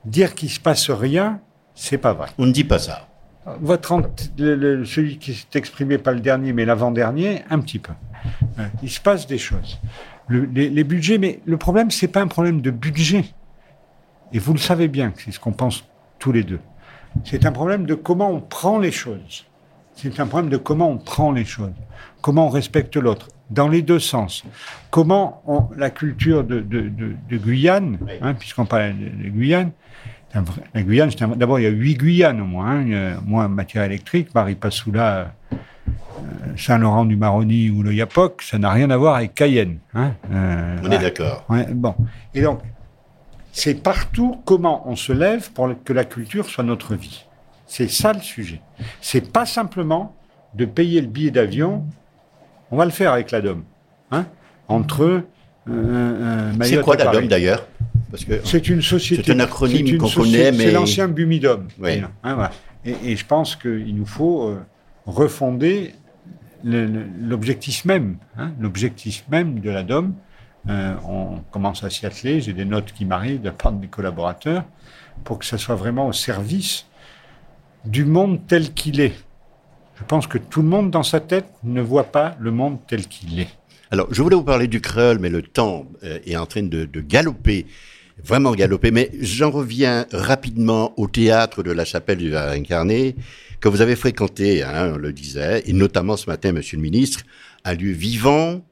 dire 0.05 0.35
qu'il 0.35 0.51
se 0.51 0.59
passe 0.59 0.91
rien, 0.91 1.39
c'est 1.73 1.97
pas 1.97 2.13
vrai. 2.13 2.29
On 2.37 2.45
ne 2.45 2.51
dit 2.51 2.65
pas 2.65 2.77
ça. 2.77 3.07
Votre 3.61 3.91
ant- 3.93 4.03
le- 4.37 4.53
le- 4.55 4.85
celui 4.85 5.17
qui 5.17 5.33
s'est 5.33 5.47
exprimé 5.55 5.97
pas 5.97 6.11
le 6.11 6.19
dernier 6.19 6.53
mais 6.53 6.65
l'avant-dernier, 6.65 7.41
un 7.49 7.57
petit 7.61 7.79
peu. 7.79 7.93
Il 8.83 8.91
se 8.91 8.99
passe 9.01 9.25
des 9.25 9.39
choses. 9.39 9.79
Le- 10.27 10.45
les, 10.45 10.69
les 10.69 10.83
budgets, 10.83 11.17
mais 11.17 11.39
le 11.45 11.57
problème 11.57 11.91
c'est 11.91 12.07
pas 12.07 12.21
un 12.21 12.27
problème 12.27 12.61
de 12.61 12.71
budget. 12.71 13.25
Et 14.33 14.39
vous 14.39 14.53
le 14.53 14.59
savez 14.59 14.87
bien, 14.87 15.13
c'est 15.17 15.31
ce 15.31 15.39
qu'on 15.39 15.51
pense 15.53 15.85
tous 16.19 16.31
les 16.31 16.43
deux. 16.43 16.59
C'est 17.23 17.45
un 17.45 17.51
problème 17.51 17.85
de 17.85 17.93
comment 17.93 18.29
on 18.31 18.41
prend 18.41 18.79
les 18.79 18.91
choses. 18.91 19.45
C'est 19.95 20.19
un 20.19 20.27
problème 20.27 20.49
de 20.49 20.57
comment 20.57 20.89
on 20.89 20.97
prend 20.97 21.31
les 21.31 21.45
choses, 21.45 21.71
comment 22.21 22.47
on 22.47 22.49
respecte 22.49 22.97
l'autre, 22.97 23.29
dans 23.49 23.69
les 23.69 23.81
deux 23.81 23.99
sens. 23.99 24.43
Comment 24.89 25.41
on, 25.47 25.69
la 25.77 25.89
culture 25.89 26.43
de, 26.43 26.59
de, 26.59 26.81
de, 26.89 27.15
de 27.29 27.37
Guyane, 27.37 27.97
hein, 28.21 28.33
puisqu'on 28.33 28.65
parle 28.65 28.93
de, 28.99 29.29
Guyane, 29.29 29.71
la 30.73 30.81
Guyane, 30.83 31.11
d'abord 31.37 31.59
il 31.59 31.63
y 31.63 31.67
a 31.67 31.69
huit 31.69 31.95
Guyanes 31.97 32.41
au 32.41 32.45
moins, 32.45 32.71
hein, 32.71 32.81
il 32.81 32.91
y 32.91 32.95
a- 32.95 33.21
moi 33.25 33.47
matière 33.47 33.83
électrique, 33.83 34.35
Maripasoula, 34.35 35.31
euh, 35.53 35.55
Saint-Laurent 36.57 37.05
du 37.05 37.15
Maroni 37.15 37.69
ou 37.69 37.83
le 37.83 37.93
Yapoc, 37.93 38.41
ça 38.41 38.57
n'a 38.57 38.71
rien 38.71 38.89
à 38.89 38.97
voir 38.97 39.15
avec 39.15 39.33
Cayenne. 39.35 39.79
Hein, 39.93 40.11
euh, 40.31 40.75
On 40.75 40.77
est 40.77 40.81
voilà. 40.81 40.97
d'accord. 40.99 41.45
Ouais, 41.49 41.65
bon. 41.73 41.95
Et 42.33 42.41
donc, 42.41 42.59
c'est 43.51 43.81
partout 43.81 44.37
comment 44.45 44.83
on 44.89 44.95
se 44.95 45.13
lève 45.13 45.51
pour 45.51 45.69
que 45.83 45.93
la 45.93 46.03
culture 46.05 46.45
soit 46.49 46.63
notre 46.63 46.95
vie. 46.95 47.25
C'est 47.67 47.89
ça 47.89 48.13
le 48.13 48.19
sujet. 48.19 48.61
C'est 49.01 49.31
pas 49.31 49.45
simplement 49.45 50.15
de 50.53 50.65
payer 50.65 51.01
le 51.01 51.07
billet 51.07 51.31
d'avion. 51.31 51.85
On 52.71 52.77
va 52.77 52.85
le 52.85 52.91
faire 52.91 53.11
avec 53.13 53.31
la 53.31 53.41
DOM. 53.41 53.63
Hein, 54.11 54.25
entre 54.67 55.03
euh, 55.03 55.21
euh, 55.69 56.51
C'est 56.61 56.81
quoi 56.81 56.95
la. 56.95 57.11
DOM 57.11 57.27
d'ailleurs? 57.27 57.65
Parce 58.11 58.23
que 58.23 58.39
C'est 58.43 58.69
une 58.69 58.81
société. 58.81 59.23
C'est 59.25 59.31
un 59.33 59.39
acronyme 59.39 59.97
qu'on 59.97 60.09
connaît, 60.09 60.51
mais- 60.51 60.65
C'est 60.65 60.71
l'ancien 60.71 61.07
Bumidom. 61.07 61.67
Oui. 61.79 62.01
Hein, 62.23 62.33
voilà. 62.35 62.51
et, 62.85 62.95
et 63.03 63.15
je 63.15 63.25
pense 63.25 63.55
qu'il 63.55 63.95
nous 63.95 64.05
faut 64.05 64.47
euh, 64.49 64.59
refonder 65.05 65.93
l'objectif 66.63 67.85
même. 67.85 68.17
hein, 68.37 68.51
l'objectif 68.59 69.25
même 69.29 69.59
de 69.59 69.69
la 69.69 69.83
DOM. 69.83 70.13
Euh, 70.67 70.95
on 71.07 71.39
commence 71.51 71.83
à 71.83 71.89
s'y 71.89 72.05
atteler. 72.05 72.41
J'ai 72.41 72.53
des 72.53 72.65
notes 72.65 72.91
qui 72.91 73.05
m'arrivent 73.05 73.41
de 73.41 73.45
la 73.45 73.51
part 73.51 73.71
de 73.71 73.79
mes 73.79 73.87
collaborateurs 73.87 74.63
pour 75.23 75.39
que 75.39 75.45
ça 75.45 75.57
soit 75.57 75.75
vraiment 75.75 76.07
au 76.07 76.13
service 76.13 76.85
du 77.85 78.03
monde 78.03 78.39
tel 78.47 78.73
qu'il 78.73 78.99
est. 78.99 79.13
Je 79.95 80.03
pense 80.03 80.27
que 80.27 80.37
tout 80.37 80.61
le 80.61 80.67
monde 80.67 80.91
dans 80.91 81.03
sa 81.03 81.19
tête 81.19 81.47
ne 81.63 81.81
voit 81.81 82.05
pas 82.05 82.35
le 82.39 82.51
monde 82.51 82.79
tel 82.87 83.07
qu'il 83.07 83.39
est. 83.39 83.47
Alors, 83.91 84.07
je 84.11 84.21
voulais 84.21 84.35
vous 84.35 84.43
parler 84.43 84.67
du 84.67 84.81
créole, 84.81 85.19
mais 85.19 85.29
le 85.29 85.43
temps 85.43 85.85
euh, 86.03 86.17
est 86.25 86.35
en 86.35 86.47
train 86.47 86.63
de, 86.63 86.85
de 86.85 87.01
galoper, 87.01 87.67
vraiment 88.23 88.51
galoper. 88.53 88.89
Mais 88.91 89.11
j'en 89.21 89.51
reviens 89.51 90.07
rapidement 90.11 90.93
au 90.97 91.07
théâtre 91.07 91.61
de 91.61 91.71
la 91.71 91.85
Chapelle 91.85 92.17
du 92.17 92.29
Verre 92.31 92.49
incarné, 92.49 93.15
que 93.65 93.69
vous 93.71 93.81
avez 93.81 93.95
fréquenté, 93.95 94.61
hein, 94.61 94.91
on 94.93 94.97
le 94.97 95.11
disait, 95.11 95.63
et 95.65 95.73
notamment 95.73 96.17
ce 96.17 96.29
matin, 96.29 96.51
Monsieur 96.51 96.77
le 96.77 96.83
Ministre, 96.83 97.21
un 97.63 97.73
lieu 97.73 97.93
vivant, 97.93 98.63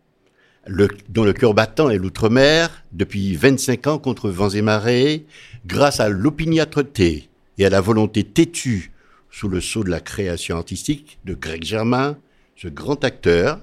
dont 1.10 1.24
le 1.24 1.34
cœur 1.34 1.56
battant 1.56 1.90
est 1.90 1.98
l'outre-mer, 1.98 2.84
depuis 2.92 3.36
25 3.36 3.88
ans 3.88 3.98
contre 3.98 4.30
vents 4.30 4.52
et 4.52 4.62
marées, 4.62 5.26
grâce 5.66 6.00
à 6.00 6.10
l'opiniâtreté 6.10 7.28
et 7.58 7.66
à 7.66 7.72
la 7.72 7.82
volonté 7.82 8.24
têtue 8.24 8.92
sous 9.32 9.48
le 9.48 9.62
sceau 9.62 9.84
de 9.84 9.90
la 9.90 10.00
création 10.00 10.58
artistique 10.58 11.18
de 11.26 11.34
Greg 11.34 11.64
Germain, 11.64 12.16
ce 12.56 12.68
grand 12.68 13.04
acteur, 13.04 13.62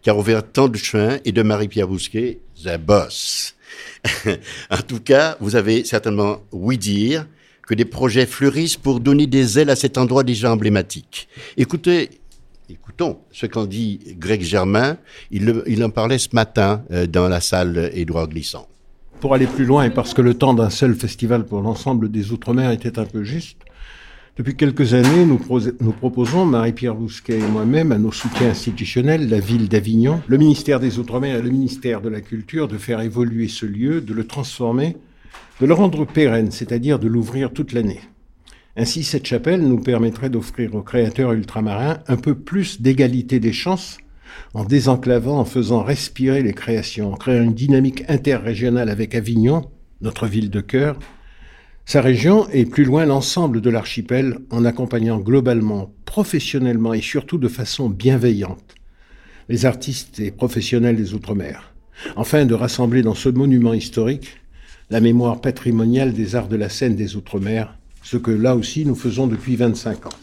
qui 0.00 0.10
a 0.10 0.14
ouvert 0.14 0.48
tant 0.48 0.68
de 0.68 0.76
chemins, 0.76 1.18
et 1.24 1.32
de 1.32 1.42
Marie-Pierre 1.42 1.88
Bousquet, 1.88 2.38
the 2.62 2.78
boss. 2.78 3.56
en 4.70 4.82
tout 4.86 5.00
cas, 5.00 5.36
vous 5.40 5.56
avez 5.56 5.82
certainement 5.82 6.40
oui 6.52 6.78
dire 6.78 7.26
que 7.68 7.74
des 7.74 7.84
projets 7.84 8.24
fleurissent 8.24 8.78
pour 8.78 8.98
donner 8.98 9.26
des 9.26 9.58
ailes 9.58 9.68
à 9.68 9.76
cet 9.76 9.98
endroit 9.98 10.24
déjà 10.24 10.50
emblématique. 10.50 11.28
Écoutez, 11.58 12.08
écoutons 12.70 13.18
ce 13.30 13.44
qu'en 13.44 13.66
dit 13.66 14.00
Greg 14.18 14.40
Germain. 14.40 14.96
Il, 15.30 15.84
en 15.84 15.90
parlait 15.90 16.16
ce 16.16 16.30
matin 16.32 16.82
euh, 16.90 17.06
dans 17.06 17.28
la 17.28 17.42
salle 17.42 17.90
Édouard 17.92 18.28
Glissant. 18.28 18.66
Pour 19.20 19.34
aller 19.34 19.46
plus 19.46 19.66
loin 19.66 19.84
et 19.84 19.90
parce 19.90 20.14
que 20.14 20.22
le 20.22 20.32
temps 20.32 20.54
d'un 20.54 20.70
seul 20.70 20.94
festival 20.94 21.44
pour 21.44 21.60
l'ensemble 21.60 22.10
des 22.10 22.32
Outre-mer 22.32 22.70
était 22.70 22.98
un 22.98 23.04
peu 23.04 23.22
juste, 23.22 23.58
depuis 24.38 24.54
quelques 24.54 24.94
années, 24.94 25.26
nous 25.26 25.36
proposons, 25.36 26.46
Marie-Pierre 26.46 26.94
Bousquet 26.94 27.40
et 27.40 27.48
moi-même, 27.48 27.90
à 27.90 27.98
nos 27.98 28.12
soutiens 28.12 28.50
institutionnels, 28.50 29.28
la 29.28 29.40
ville 29.40 29.68
d'Avignon, 29.68 30.22
le 30.28 30.38
ministère 30.38 30.78
des 30.78 31.00
Outre-mer 31.00 31.36
et 31.36 31.42
le 31.42 31.50
ministère 31.50 32.00
de 32.00 32.08
la 32.08 32.20
Culture, 32.20 32.68
de 32.68 32.78
faire 32.78 33.00
évoluer 33.00 33.48
ce 33.48 33.66
lieu, 33.66 34.00
de 34.00 34.14
le 34.14 34.24
transformer, 34.24 34.96
de 35.60 35.66
le 35.66 35.74
rendre 35.74 36.04
pérenne, 36.04 36.50
c'est-à-dire 36.50 36.98
de 36.98 37.08
l'ouvrir 37.08 37.52
toute 37.52 37.72
l'année. 37.72 38.00
Ainsi, 38.76 39.02
cette 39.02 39.26
chapelle 39.26 39.62
nous 39.62 39.80
permettrait 39.80 40.30
d'offrir 40.30 40.74
aux 40.74 40.82
créateurs 40.82 41.32
ultramarins 41.32 41.98
un 42.06 42.16
peu 42.16 42.36
plus 42.36 42.80
d'égalité 42.80 43.40
des 43.40 43.52
chances 43.52 43.98
en 44.54 44.64
désenclavant, 44.64 45.40
en 45.40 45.44
faisant 45.44 45.82
respirer 45.82 46.42
les 46.42 46.54
créations, 46.54 47.12
en 47.12 47.16
créant 47.16 47.42
une 47.42 47.54
dynamique 47.54 48.04
interrégionale 48.08 48.88
avec 48.88 49.14
Avignon, 49.14 49.68
notre 50.00 50.26
ville 50.26 50.50
de 50.50 50.60
cœur, 50.60 50.98
sa 51.86 52.02
région 52.02 52.46
et 52.52 52.66
plus 52.66 52.84
loin 52.84 53.06
l'ensemble 53.06 53.60
de 53.60 53.70
l'archipel 53.70 54.38
en 54.50 54.64
accompagnant 54.64 55.18
globalement, 55.18 55.92
professionnellement 56.04 56.94
et 56.94 57.00
surtout 57.00 57.38
de 57.38 57.48
façon 57.48 57.88
bienveillante 57.88 58.74
les 59.48 59.64
artistes 59.64 60.20
et 60.20 60.30
professionnels 60.30 60.96
des 60.96 61.14
Outre-mer, 61.14 61.72
afin 62.16 62.44
de 62.44 62.54
rassembler 62.54 63.02
dans 63.02 63.14
ce 63.14 63.30
monument 63.30 63.72
historique 63.72 64.36
la 64.90 65.00
mémoire 65.00 65.40
patrimoniale 65.42 66.14
des 66.14 66.34
arts 66.34 66.48
de 66.48 66.56
la 66.56 66.70
scène 66.70 66.96
des 66.96 67.14
Outre-mer, 67.16 67.76
ce 68.02 68.16
que 68.16 68.30
là 68.30 68.56
aussi 68.56 68.86
nous 68.86 68.94
faisons 68.94 69.26
depuis 69.26 69.54
25 69.54 70.06
ans. 70.06 70.18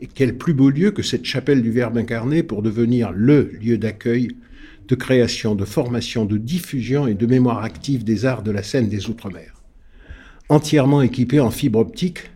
Et 0.00 0.06
quel 0.06 0.38
plus 0.38 0.54
beau 0.54 0.70
lieu 0.70 0.92
que 0.92 1.02
cette 1.02 1.24
chapelle 1.24 1.62
du 1.62 1.72
Verbe 1.72 1.98
incarné 1.98 2.44
pour 2.44 2.62
devenir 2.62 3.10
le 3.12 3.50
lieu 3.60 3.76
d'accueil, 3.76 4.28
de 4.86 4.94
création, 4.94 5.56
de 5.56 5.64
formation, 5.64 6.26
de 6.26 6.38
diffusion 6.38 7.08
et 7.08 7.14
de 7.14 7.26
mémoire 7.26 7.64
active 7.64 8.04
des 8.04 8.24
arts 8.24 8.44
de 8.44 8.52
la 8.52 8.62
scène 8.62 8.88
des 8.88 9.08
Outre-mer. 9.08 9.54
Entièrement 10.48 11.02
équipé 11.02 11.40
en 11.40 11.50
fibre 11.50 11.80
optique, 11.80 12.30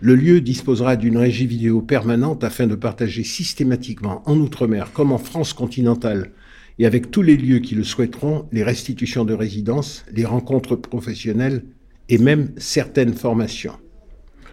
le 0.00 0.16
lieu 0.16 0.40
disposera 0.40 0.96
d'une 0.96 1.16
régie 1.16 1.46
vidéo 1.46 1.80
permanente 1.80 2.42
afin 2.42 2.66
de 2.66 2.74
partager 2.74 3.22
systématiquement 3.22 4.28
en 4.28 4.36
Outre-mer 4.38 4.92
comme 4.92 5.12
en 5.12 5.18
France 5.18 5.52
continentale 5.52 6.32
et 6.78 6.86
avec 6.86 7.10
tous 7.10 7.22
les 7.22 7.36
lieux 7.36 7.58
qui 7.58 7.74
le 7.74 7.84
souhaiteront 7.84 8.48
les 8.52 8.62
restitutions 8.62 9.24
de 9.24 9.34
résidence, 9.34 10.04
les 10.12 10.24
rencontres 10.24 10.76
professionnelles 10.76 11.64
et 12.08 12.18
même 12.18 12.52
certaines 12.56 13.14
formations. 13.14 13.78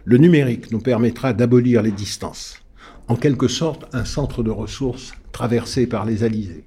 Le 0.05 0.17
numérique 0.17 0.71
nous 0.71 0.79
permettra 0.79 1.33
d'abolir 1.33 1.81
les 1.81 1.91
distances. 1.91 2.61
En 3.07 3.15
quelque 3.15 3.47
sorte, 3.47 3.85
un 3.93 4.05
centre 4.05 4.43
de 4.43 4.51
ressources 4.51 5.13
traversé 5.31 5.87
par 5.87 6.05
les 6.05 6.23
alizés. 6.23 6.65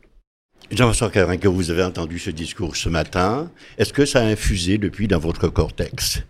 Jean-François 0.71 1.11
Carin, 1.11 1.37
vous 1.45 1.71
avez 1.71 1.83
entendu 1.83 2.19
ce 2.19 2.31
discours 2.31 2.77
ce 2.77 2.89
matin, 2.89 3.51
est-ce 3.79 3.93
que 3.93 4.07
ça 4.07 4.21
a 4.21 4.25
infusé 4.25 4.79
depuis 4.79 5.07
dans 5.07 5.19
votre 5.19 5.49
cortex? 5.49 6.23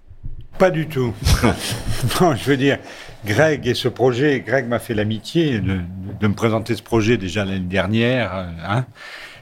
Pas 0.58 0.70
du 0.70 0.86
tout. 0.86 1.12
non, 2.20 2.34
je 2.36 2.44
veux 2.44 2.56
dire, 2.56 2.78
Greg 3.26 3.66
et 3.66 3.74
ce 3.74 3.88
projet, 3.88 4.40
Greg 4.46 4.66
m'a 4.68 4.78
fait 4.78 4.94
l'amitié 4.94 5.58
de, 5.60 5.78
de 6.20 6.26
me 6.28 6.34
présenter 6.34 6.74
ce 6.76 6.82
projet 6.82 7.16
déjà 7.16 7.44
l'année 7.44 7.60
dernière. 7.60 8.34
euh, 8.34 8.44
hein. 8.66 8.84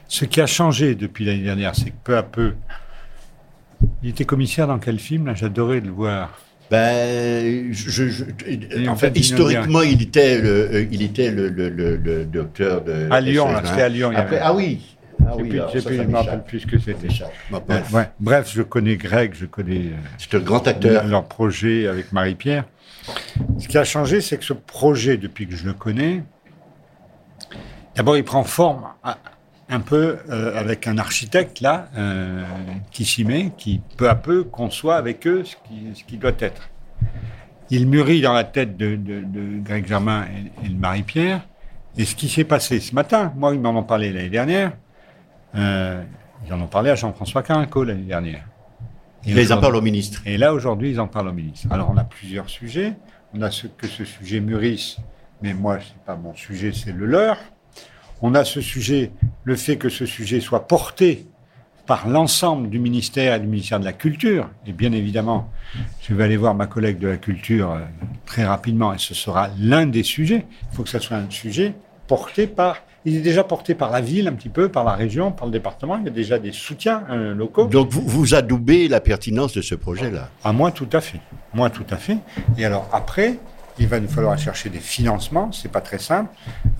Ce 0.07 0.25
qui 0.25 0.41
a 0.41 0.47
changé 0.47 0.95
depuis 0.95 1.25
l'année 1.25 1.43
dernière, 1.43 1.75
c'est 1.75 1.91
que 1.91 1.95
peu 2.03 2.17
à 2.17 2.23
peu, 2.23 2.53
il 4.03 4.09
était 4.09 4.25
commissaire 4.25 4.67
dans 4.67 4.79
quel 4.79 4.99
film 4.99 5.27
là? 5.27 5.35
J'adorais 5.35 5.79
le 5.79 5.89
voir. 5.91 6.39
Ben, 6.69 7.73
je, 7.73 8.07
je- 8.09 8.23
Et 8.47 8.87
en 8.87 8.95
fait, 8.95 9.17
historiquement, 9.17 9.81
il 9.81 10.01
était 10.01 10.39
le, 10.39 10.49
euh, 10.73 10.85
il 10.91 11.01
était 11.01 11.29
le, 11.31 11.49
le, 11.49 11.69
le, 11.69 11.97
le 11.97 12.25
docteur 12.25 12.81
de. 12.83 13.07
À 13.11 13.19
Lyon, 13.21 13.47
hein. 13.49 13.61
c'était 13.65 13.81
à 13.81 13.89
Lyon, 13.89 14.09
il 14.11 14.15
y 14.15 14.17
Après- 14.17 14.37
avait- 14.37 14.45
ah 14.45 14.53
oui. 14.53 14.79
Ah 15.25 15.33
oui, 15.37 15.49
je 15.73 15.89
me 16.03 16.15
rappelle 16.15 16.43
plus 16.43 16.59
ce 16.61 16.67
que 16.67 16.77
c'était. 16.79 17.07
bref. 17.49 17.93
ouais. 17.93 18.09
Bref, 18.19 18.51
je 18.53 18.61
connais 18.61 18.97
Greg, 18.97 19.33
je 19.33 19.45
connais 19.45 19.87
euh, 19.87 19.97
C'est 20.17 20.33
un 20.35 20.39
grand 20.39 20.67
acteur. 20.67 21.05
leur 21.07 21.25
projet 21.25 21.87
avec 21.87 22.11
Marie-Pierre. 22.11 22.65
Ce 23.59 23.67
qui 23.67 23.77
a 23.77 23.83
changé, 23.83 24.21
c'est 24.21 24.37
que 24.37 24.43
ce 24.43 24.53
projet, 24.53 25.17
depuis 25.17 25.47
que 25.47 25.55
je 25.55 25.65
le 25.65 25.73
connais, 25.73 26.23
d'abord, 27.95 28.17
il 28.17 28.23
prend 28.23 28.43
forme 28.43 28.83
à- 29.03 29.17
un 29.69 29.79
peu 29.79 30.17
euh, 30.29 30.59
avec 30.59 30.85
un 30.87 30.97
architecte, 30.97 31.61
là, 31.61 31.89
euh, 31.97 32.43
qui 32.91 33.05
s'y 33.05 33.23
met, 33.23 33.51
qui 33.57 33.81
peu 33.97 34.09
à 34.09 34.15
peu 34.15 34.43
conçoit 34.43 34.97
avec 34.97 35.25
eux 35.27 35.43
ce 35.45 35.55
qui, 35.67 35.97
ce 35.97 36.03
qui 36.03 36.17
doit 36.17 36.31
être. 36.39 36.69
Il 37.69 37.87
mûrit 37.87 38.21
dans 38.21 38.33
la 38.33 38.43
tête 38.43 38.75
de, 38.75 38.95
de- 38.97 39.21
de 39.21 39.59
Greg 39.63 39.87
Germain 39.87 40.25
et, 40.63 40.65
et 40.65 40.69
de 40.69 40.77
Marie-Pierre. 40.77 41.47
Et 41.97 42.05
ce 42.05 42.15
qui 42.15 42.27
s'est 42.29 42.43
passé 42.43 42.79
ce 42.79 42.93
matin, 42.93 43.33
moi, 43.35 43.53
ils 43.53 43.59
m'en 43.61 43.69
ont 43.77 43.83
parlé 43.83 44.11
l'année 44.11 44.29
dernière. 44.29 44.73
Euh, 45.55 46.03
ils 46.45 46.53
en 46.53 46.61
ont 46.61 46.67
parlé 46.67 46.89
à 46.89 46.95
Jean-François 46.95 47.43
Carinco 47.43 47.83
l'année 47.83 48.03
dernière. 48.03 48.45
Et 49.25 49.31
ils 49.31 49.53
en 49.53 49.61
parlent 49.61 49.75
au 49.75 49.81
ministre. 49.81 50.21
et 50.25 50.37
là, 50.37 50.53
aujourd'hui, 50.53 50.91
ils 50.91 50.99
en 50.99 51.07
parlent 51.07 51.27
au 51.27 51.33
ministre. 51.33 51.67
Alors, 51.71 51.91
on 51.91 51.97
a 51.97 52.03
plusieurs 52.03 52.49
sujets. 52.49 52.93
On 53.33 53.41
a 53.41 53.51
ce, 53.51 53.67
que 53.67 53.87
ce 53.87 54.03
sujet 54.03 54.39
mûrisse, 54.41 54.97
mais 55.41 55.53
moi, 55.53 55.77
c'est 55.79 56.03
pas 56.05 56.15
mon 56.15 56.33
sujet, 56.35 56.71
c'est 56.73 56.91
le 56.91 57.05
leur. 57.05 57.37
On 58.21 58.35
a 58.35 58.43
ce 58.43 58.61
sujet, 58.61 59.11
le 59.43 59.55
fait 59.55 59.77
que 59.77 59.89
ce 59.89 60.05
sujet 60.05 60.41
soit 60.41 60.67
porté 60.67 61.27
par 61.87 62.07
l'ensemble 62.07 62.69
du 62.69 62.77
ministère 62.79 63.35
et 63.35 63.39
du 63.39 63.47
ministère 63.47 63.79
de 63.79 63.85
la 63.85 63.93
Culture. 63.93 64.49
Et 64.65 64.73
bien 64.73 64.91
évidemment, 64.91 65.49
je 66.01 66.13
vais 66.13 66.23
aller 66.23 66.37
voir 66.37 66.55
ma 66.55 66.67
collègue 66.67 66.99
de 66.99 67.07
la 67.07 67.17
Culture 67.17 67.71
euh, 67.71 67.79
très 68.25 68.45
rapidement, 68.45 68.93
et 68.93 68.97
ce 68.97 69.13
sera 69.13 69.49
l'un 69.57 69.85
des 69.87 70.03
sujets. 70.03 70.45
Il 70.71 70.75
faut 70.75 70.83
que 70.83 70.89
ce 70.89 70.99
soit 70.99 71.17
un 71.17 71.29
sujet 71.29 71.73
porté 72.07 72.47
par 72.47 72.77
Il 73.03 73.15
est 73.15 73.21
déjà 73.21 73.43
porté 73.43 73.73
par 73.73 73.89
la 73.89 73.99
ville 73.99 74.27
un 74.27 74.33
petit 74.33 74.49
peu, 74.49 74.69
par 74.69 74.83
la 74.83 74.93
région, 74.93 75.31
par 75.31 75.47
le 75.47 75.51
département. 75.51 75.97
Il 75.97 76.03
y 76.05 76.07
a 76.07 76.11
déjà 76.11 76.37
des 76.37 76.51
soutiens 76.51 77.03
euh, 77.09 77.33
locaux. 77.33 77.65
Donc 77.65 77.89
vous, 77.89 78.01
vous 78.05 78.35
adoubez 78.35 78.87
la 78.87 78.99
pertinence 79.01 79.53
de 79.53 79.61
ce 79.61 79.73
projet-là? 79.73 80.29
À 80.43 80.53
moi, 80.53 80.71
tout 80.71 80.89
à 80.93 81.01
fait. 81.01 81.19
Moi, 81.53 81.69
tout 81.71 81.85
à 81.89 81.97
fait. 81.97 82.17
Et 82.59 82.65
alors 82.65 82.87
après, 82.93 83.39
il 83.79 83.87
va 83.87 83.99
nous 83.99 84.07
falloir 84.07 84.37
chercher 84.37 84.69
des 84.69 84.79
financements. 84.79 85.51
C'est 85.51 85.71
pas 85.71 85.81
très 85.81 85.97
simple 85.97 86.29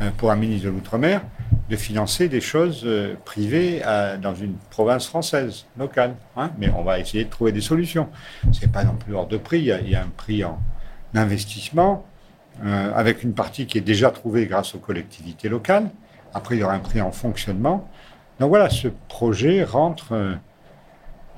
euh, 0.01 0.11
pour 0.15 0.29
un 0.29 0.35
ministre 0.35 0.65
de 0.67 0.71
l'outre-mer 0.71 1.21
de 1.69 1.75
financer 1.75 2.27
des 2.27 2.41
choses 2.41 2.81
euh, 2.85 3.15
privées 3.25 3.81
à- 3.83 4.17
dans 4.17 4.35
une 4.35 4.53
province 4.69 5.07
française 5.07 5.65
locale. 5.79 6.13
hein. 6.37 6.51
Mais 6.59 6.69
on 6.77 6.83
va 6.83 6.99
essayer 6.99 7.23
de 7.25 7.29
trouver 7.29 7.51
des 7.51 7.61
solutions. 7.61 8.09
C'est 8.51 8.71
pas 8.71 8.83
non 8.83 8.93
plus 8.95 9.15
hors 9.15 9.27
de 9.27 9.37
prix. 9.37 9.59
Il 9.59 9.65
y 9.65 9.71
a, 9.71 9.79
il 9.79 9.89
y 9.89 9.95
a 9.95 10.01
un 10.03 10.11
prix 10.15 10.43
en 10.43 10.59
investissement 11.15 12.05
euh, 12.63 12.91
avec 12.95 13.23
une 13.23 13.33
partie 13.33 13.65
qui 13.65 13.77
est 13.77 13.81
déjà 13.81 14.11
trouvée 14.11 14.45
grâce 14.45 14.75
aux 14.75 14.79
collectivités 14.79 15.49
locales. 15.49 15.89
Après, 16.33 16.55
il 16.55 16.59
y 16.59 16.63
aura 16.63 16.73
un 16.73 16.79
prix 16.79 17.01
en 17.01 17.11
fonctionnement. 17.11 17.87
Donc 18.39 18.49
voilà, 18.49 18.69
ce 18.69 18.87
projet 19.07 19.63
rentre, 19.63 20.13
euh, 20.13 20.35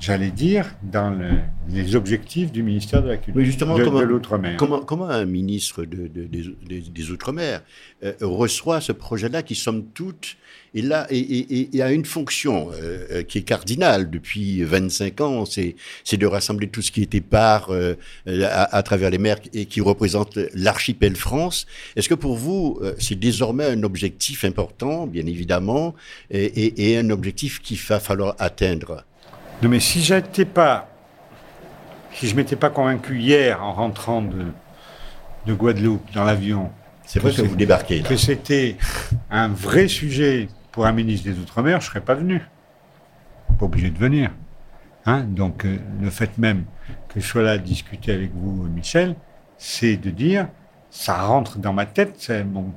j'allais 0.04 0.32
dire, 0.32 0.66
dans 0.84 1.10
le- 1.12 1.40
les 1.70 1.96
objectifs 1.96 2.52
du 2.52 2.62
ministère 2.62 3.02
de 3.02 3.08
la 3.08 3.16
Culture, 3.18 3.36
Oui, 3.40 3.46
justement, 3.46 3.78
de, 3.78 3.84
comment- 3.86 4.00
de 4.02 4.06
l'Outre-mer. 4.06 4.58
Comment, 4.58 4.82
comment 4.82 5.10
un 5.10 5.26
ministre 5.26 5.86
de- 5.86 6.08
de- 6.08 6.26
des, 6.26 7.10
Outre-mer 7.12 7.62
euh, 8.04 8.14
reçoit 8.22 8.82
ce 8.82 8.92
projet-là 8.92 9.44
qui, 9.44 9.56
somme 9.56 9.86
toute, 9.94 10.36
là 10.82 11.06
et, 11.10 11.18
et- 11.20 11.54
et- 11.60 11.78
et 11.78 11.82
a 11.82 11.92
une 11.92 12.04
fonction 12.06 12.70
euh, 12.72 13.06
euh, 13.12 13.24
qui 13.24 13.38
est 13.38 13.44
cardinale 13.44 14.10
depuis 14.10 14.64
25 14.64 15.22
ans, 15.22 15.46
c'est 15.46 15.76
c'est 16.04 16.18
de 16.18 16.26
rassembler 16.26 16.68
tout 16.68 16.82
ce 16.82 16.92
qui 16.92 17.02
était 17.02 17.22
part 17.22 17.68
euh, 17.70 17.96
à, 18.28 18.76
à 18.76 18.84
travers 18.84 19.10
les 19.10 19.20
mers 19.20 19.38
et 19.54 19.66
qui 19.68 19.80
représente 19.82 20.38
l'archipel 20.54 21.16
France. 21.16 21.66
Est-ce 21.96 22.10
que 22.10 22.16
pour 22.16 22.36
vous, 22.36 22.80
c'est 23.00 23.20
désormais 23.20 23.66
un 23.68 23.84
objectif 23.84 24.44
important, 24.44 25.08
bien 25.08 25.26
évidemment, 25.28 25.94
et, 26.32 26.44
et- 26.46 26.92
et 26.92 26.98
un 26.98 27.10
objectif 27.10 27.62
qu'il 27.62 27.78
va 27.88 28.00
falloir 28.02 28.36
atteindre? 28.40 29.06
Non, 29.62 29.70
mais 29.70 29.80
si 29.80 30.02
j'étais 30.02 30.46
pas, 30.46 30.90
si 32.12 32.28
je 32.28 32.36
m'étais 32.36 32.56
pas 32.56 32.70
convaincu 32.70 33.20
hier 33.20 33.64
en 33.64 33.74
rentrant 33.74 34.22
de, 34.22 34.46
de 35.46 35.54
Guadeloupe 35.54 36.12
dans 36.14 36.24
l'avion, 36.24 36.72
C'est 37.06 37.20
vrai 37.20 37.32
que 37.34 37.42
vous 37.42 37.56
débarquez. 37.56 38.02
là. 38.02 38.10
que 38.10 38.18
c'était 38.18 38.78
un 39.30 39.48
vrai 39.48 39.88
sujet 39.88 40.50
pour 40.72 40.86
un 40.86 40.92
ministre 40.92 41.30
des 41.30 41.38
Outre-mer, 41.40 41.80
je 41.82 41.88
serais 41.88 42.02
pas 42.02 42.16
venu. 42.16 42.42
Pas 43.60 43.66
obligé 43.66 43.90
de 43.90 43.98
venir. 43.98 44.32
Hein 45.06 45.22
Donc, 45.24 45.66
euh, 45.66 45.78
le 46.02 46.10
fait 46.10 46.38
même 46.38 46.64
que 47.10 47.20
je 47.20 47.26
sois 47.26 47.44
là 47.44 47.52
à 47.52 47.58
discuter 47.58 48.12
avec 48.14 48.32
vous, 48.34 48.64
Michel, 48.70 49.16
c'est 49.58 49.98
de 49.98 50.10
dire, 50.10 50.48
ça 50.90 51.22
rentre 51.22 51.58
dans 51.60 51.74
ma 51.74 51.86
tête. 51.86 52.32
Mon 52.52 52.74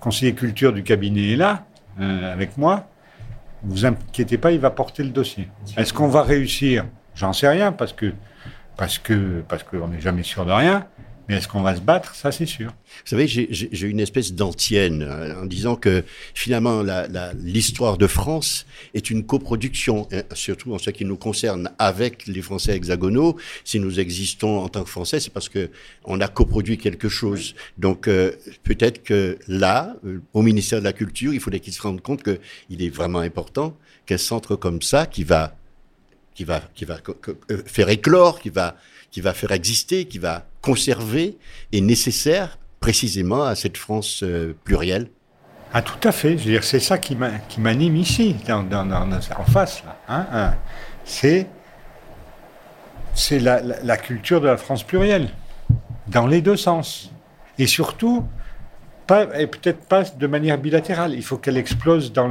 conseiller 0.00 0.34
culture 0.34 0.72
du 0.72 0.82
cabinet 0.82 1.32
est 1.32 1.36
là, 1.36 1.64
euh, 2.00 2.32
avec 2.32 2.56
moi. 2.58 2.86
Vous 3.62 3.84
inquiétez 3.86 4.38
pas, 4.38 4.52
il 4.52 4.60
va 4.60 4.70
porter 4.70 5.02
le 5.02 5.10
dossier. 5.10 5.48
Est-ce 5.76 5.92
qu'on 5.92 6.08
va 6.08 6.22
réussir? 6.22 6.84
J'en 7.14 7.32
sais 7.32 7.48
rien 7.48 7.72
parce 7.72 7.92
que 7.92 8.12
parce 8.76 8.98
que 8.98 9.42
parce 9.48 9.64
qu'on 9.64 9.88
n'est 9.88 10.00
jamais 10.00 10.22
sûr 10.22 10.46
de 10.46 10.52
rien. 10.52 10.86
Mais 11.28 11.36
est-ce 11.36 11.46
qu'on 11.48 11.60
va 11.60 11.76
se 11.76 11.80
battre? 11.82 12.14
Ça, 12.14 12.32
c'est 12.32 12.46
sûr. 12.46 12.68
Vous 12.70 13.06
savez, 13.10 13.28
j'ai- 13.28 13.86
une 13.86 14.00
espèce 14.00 14.32
d'antienne 14.32 15.02
euh, 15.02 15.42
en 15.42 15.44
disant 15.46 15.76
que 15.76 16.02
finalement 16.34 16.82
l'histoire 17.38 17.98
de 17.98 18.06
France 18.06 18.64
est 18.94 19.10
une 19.10 19.24
coproduction, 19.24 20.08
euh, 20.14 20.22
surtout 20.32 20.72
en 20.74 20.78
ce 20.78 20.88
qui 20.90 21.04
nous 21.04 21.16
concerne 21.18 21.70
avec 21.78 22.26
les 22.26 22.40
Français 22.40 22.74
hexagonaux. 22.74 23.36
Si 23.64 23.78
nous 23.78 24.00
existons 24.00 24.58
en 24.58 24.68
tant 24.68 24.82
que 24.84 24.90
Français, 24.90 25.20
c'est 25.20 25.32
parce 25.32 25.48
que 25.50 25.70
on 26.04 26.20
a 26.20 26.28
coproduit 26.28 26.78
quelque 26.78 27.08
chose. 27.10 27.54
Donc 27.76 28.08
euh, 28.08 28.32
peut-être 28.64 29.02
que 29.04 29.38
là, 29.48 29.96
euh, 30.06 30.22
au 30.32 30.40
ministère 30.42 30.78
de 30.78 30.84
la 30.84 30.94
Culture, 30.94 31.34
il 31.34 31.40
faudrait 31.40 31.60
qu'ils 31.60 31.74
se 31.74 31.82
rendent 31.82 32.00
compte 32.00 32.22
que 32.22 32.38
il 32.70 32.82
est 32.82 32.88
vraiment 32.88 33.20
important 33.20 33.76
qu'un 34.06 34.18
centre 34.18 34.56
comme 34.56 34.80
ça, 34.80 35.04
qui 35.04 35.24
va 35.24 35.54
qui 36.34 36.44
va, 36.44 36.62
qui 36.74 36.84
va 36.84 37.00
euh, 37.50 37.62
faire 37.66 37.88
éclore, 37.88 38.38
qui 38.40 38.48
va, 38.48 38.76
qui 39.10 39.20
va 39.20 39.34
faire 39.34 39.50
exister, 39.50 40.04
qui 40.04 40.18
va 40.18 40.46
conserver, 40.68 41.38
est 41.72 41.80
nécessaire 41.80 42.58
précisément 42.78 43.44
à 43.44 43.54
cette 43.54 43.78
France 43.78 44.22
euh, 44.22 44.54
plurielle. 44.64 45.08
Ah, 45.72 45.80
tout 45.80 46.02
à 46.06 46.12
fait. 46.12 46.36
C'est 46.60 46.80
ça 46.80 46.98
qui 46.98 47.16
m'a- 47.16 47.38
qui 47.48 47.60
m'anime 47.60 47.96
ici, 47.96 48.36
dans, 48.46 48.66
en 48.70 49.44
face, 49.44 49.82
hein, 50.08 50.26
hein. 50.30 50.54
C'est, 51.04 51.46
la, 53.40 53.96
culture 53.96 54.42
de 54.42 54.46
la 54.46 54.58
France 54.58 54.82
plurielle, 54.82 55.30
dans 56.06 56.26
les 56.26 56.42
deux 56.42 56.56
sens. 56.56 57.10
Et 57.58 57.66
surtout, 57.66 58.26
et 59.38 59.46
peut-être 59.46 59.86
pas 59.88 60.04
de 60.04 60.26
manière 60.26 60.58
bilatérale. 60.58 61.14
Il 61.14 61.24
faut 61.24 61.38
qu'elle 61.38 61.56
explose 61.56 62.12
dans 62.12 62.28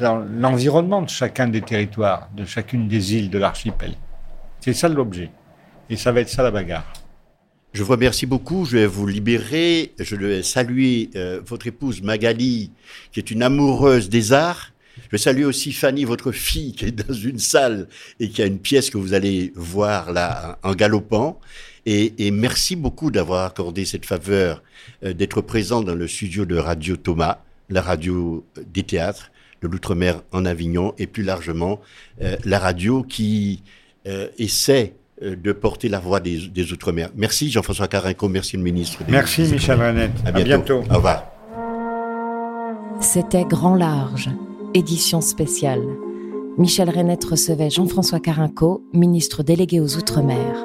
l'environnement 0.00 1.02
de 1.02 1.10
chacun 1.10 1.46
des 1.46 1.60
territoires, 1.60 2.30
de 2.34 2.46
chacune 2.46 2.88
des 2.88 3.14
îles 3.16 3.28
de 3.28 3.38
l'archipel. 3.38 3.94
C'est 4.60 4.72
ça 4.72 4.88
l'objet. 4.88 5.30
Et 5.90 5.96
ça 5.96 6.10
va 6.10 6.20
être 6.20 6.30
ça 6.30 6.42
la 6.42 6.50
bagarre. 6.50 7.01
Je 7.72 7.82
vous 7.82 7.92
remercie 7.92 8.26
beaucoup. 8.26 8.64
Je 8.64 8.78
vais 8.78 8.86
vous 8.86 9.06
libérer. 9.06 9.92
Je 9.98 10.16
vais 10.16 10.42
saluer 10.42 11.10
euh, 11.16 11.40
votre 11.44 11.66
épouse 11.66 12.02
Magali, 12.02 12.70
qui 13.12 13.20
est 13.20 13.30
une 13.30 13.42
amoureuse 13.42 14.08
des 14.08 14.32
arts. 14.32 14.72
Je 14.96 15.08
vais 15.10 15.18
saluer 15.18 15.44
aussi 15.44 15.72
Fanny, 15.72 16.04
votre 16.04 16.32
fille, 16.32 16.72
qui 16.72 16.86
est 16.86 16.90
dans 16.92 17.14
une 17.14 17.38
salle 17.38 17.88
et 18.20 18.28
qui 18.28 18.42
a 18.42 18.46
une 18.46 18.58
pièce 18.58 18.90
que 18.90 18.98
vous 18.98 19.14
allez 19.14 19.52
voir 19.56 20.12
là 20.12 20.58
en 20.62 20.74
galopant. 20.74 21.40
Et, 21.86 22.26
et 22.26 22.30
merci 22.30 22.76
beaucoup 22.76 23.10
d'avoir 23.10 23.46
accordé 23.46 23.84
cette 23.86 24.04
faveur 24.04 24.62
euh, 25.02 25.14
d'être 25.14 25.40
présent 25.40 25.82
dans 25.82 25.94
le 25.94 26.06
studio 26.06 26.44
de 26.44 26.56
Radio 26.56 26.96
Thomas, 26.96 27.38
la 27.70 27.80
radio 27.80 28.46
des 28.66 28.82
théâtres 28.82 29.32
de 29.62 29.68
l'outre-mer 29.68 30.22
en 30.32 30.44
Avignon 30.44 30.94
et 30.98 31.06
plus 31.06 31.22
largement 31.22 31.80
euh, 32.20 32.36
la 32.44 32.58
radio 32.58 33.02
qui 33.02 33.62
euh, 34.06 34.28
essaie 34.38 34.94
euh, 34.94 35.01
de 35.22 35.52
porter 35.52 35.88
la 35.88 35.98
voix 36.00 36.20
des, 36.20 36.48
des 36.48 36.72
Outre-mer. 36.72 37.10
Merci 37.16 37.50
Jean-François 37.50 37.88
Carinco, 37.88 38.28
merci 38.28 38.56
le 38.56 38.62
ministre. 38.62 39.04
des- 39.04 39.12
Merci 39.12 39.44
des 39.44 39.52
Michel. 39.52 39.80
Renette. 39.80 40.10
À 40.24 40.28
À 40.28 40.32
bientôt. 40.32 40.80
bientôt. 40.80 40.92
Au 40.92 40.96
revoir. 40.96 41.24
C'était 43.00 43.44
Grand 43.44 43.74
Large, 43.74 44.30
édition 44.74 45.20
spéciale. 45.20 45.82
Michel 46.58 46.90
Renette 46.90 47.24
recevait 47.24 47.70
Jean-François 47.70 48.20
Carinco, 48.20 48.84
ministre 48.92 49.42
délégué 49.42 49.80
aux 49.80 49.96
Outre-mer. 49.96 50.64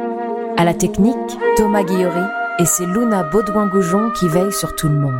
À 0.58 0.64
la 0.66 0.74
technique, 0.74 1.16
Thomas 1.56 1.84
Guillory 1.84 2.26
et 2.60 2.66
c'est 2.66 2.86
Luna 2.86 3.24
Baudouin-Goujon 3.24 4.12
qui 4.20 4.28
veille 4.28 4.52
sur 4.52 4.76
tout 4.76 4.88
le 4.90 5.00
monde. 5.00 5.14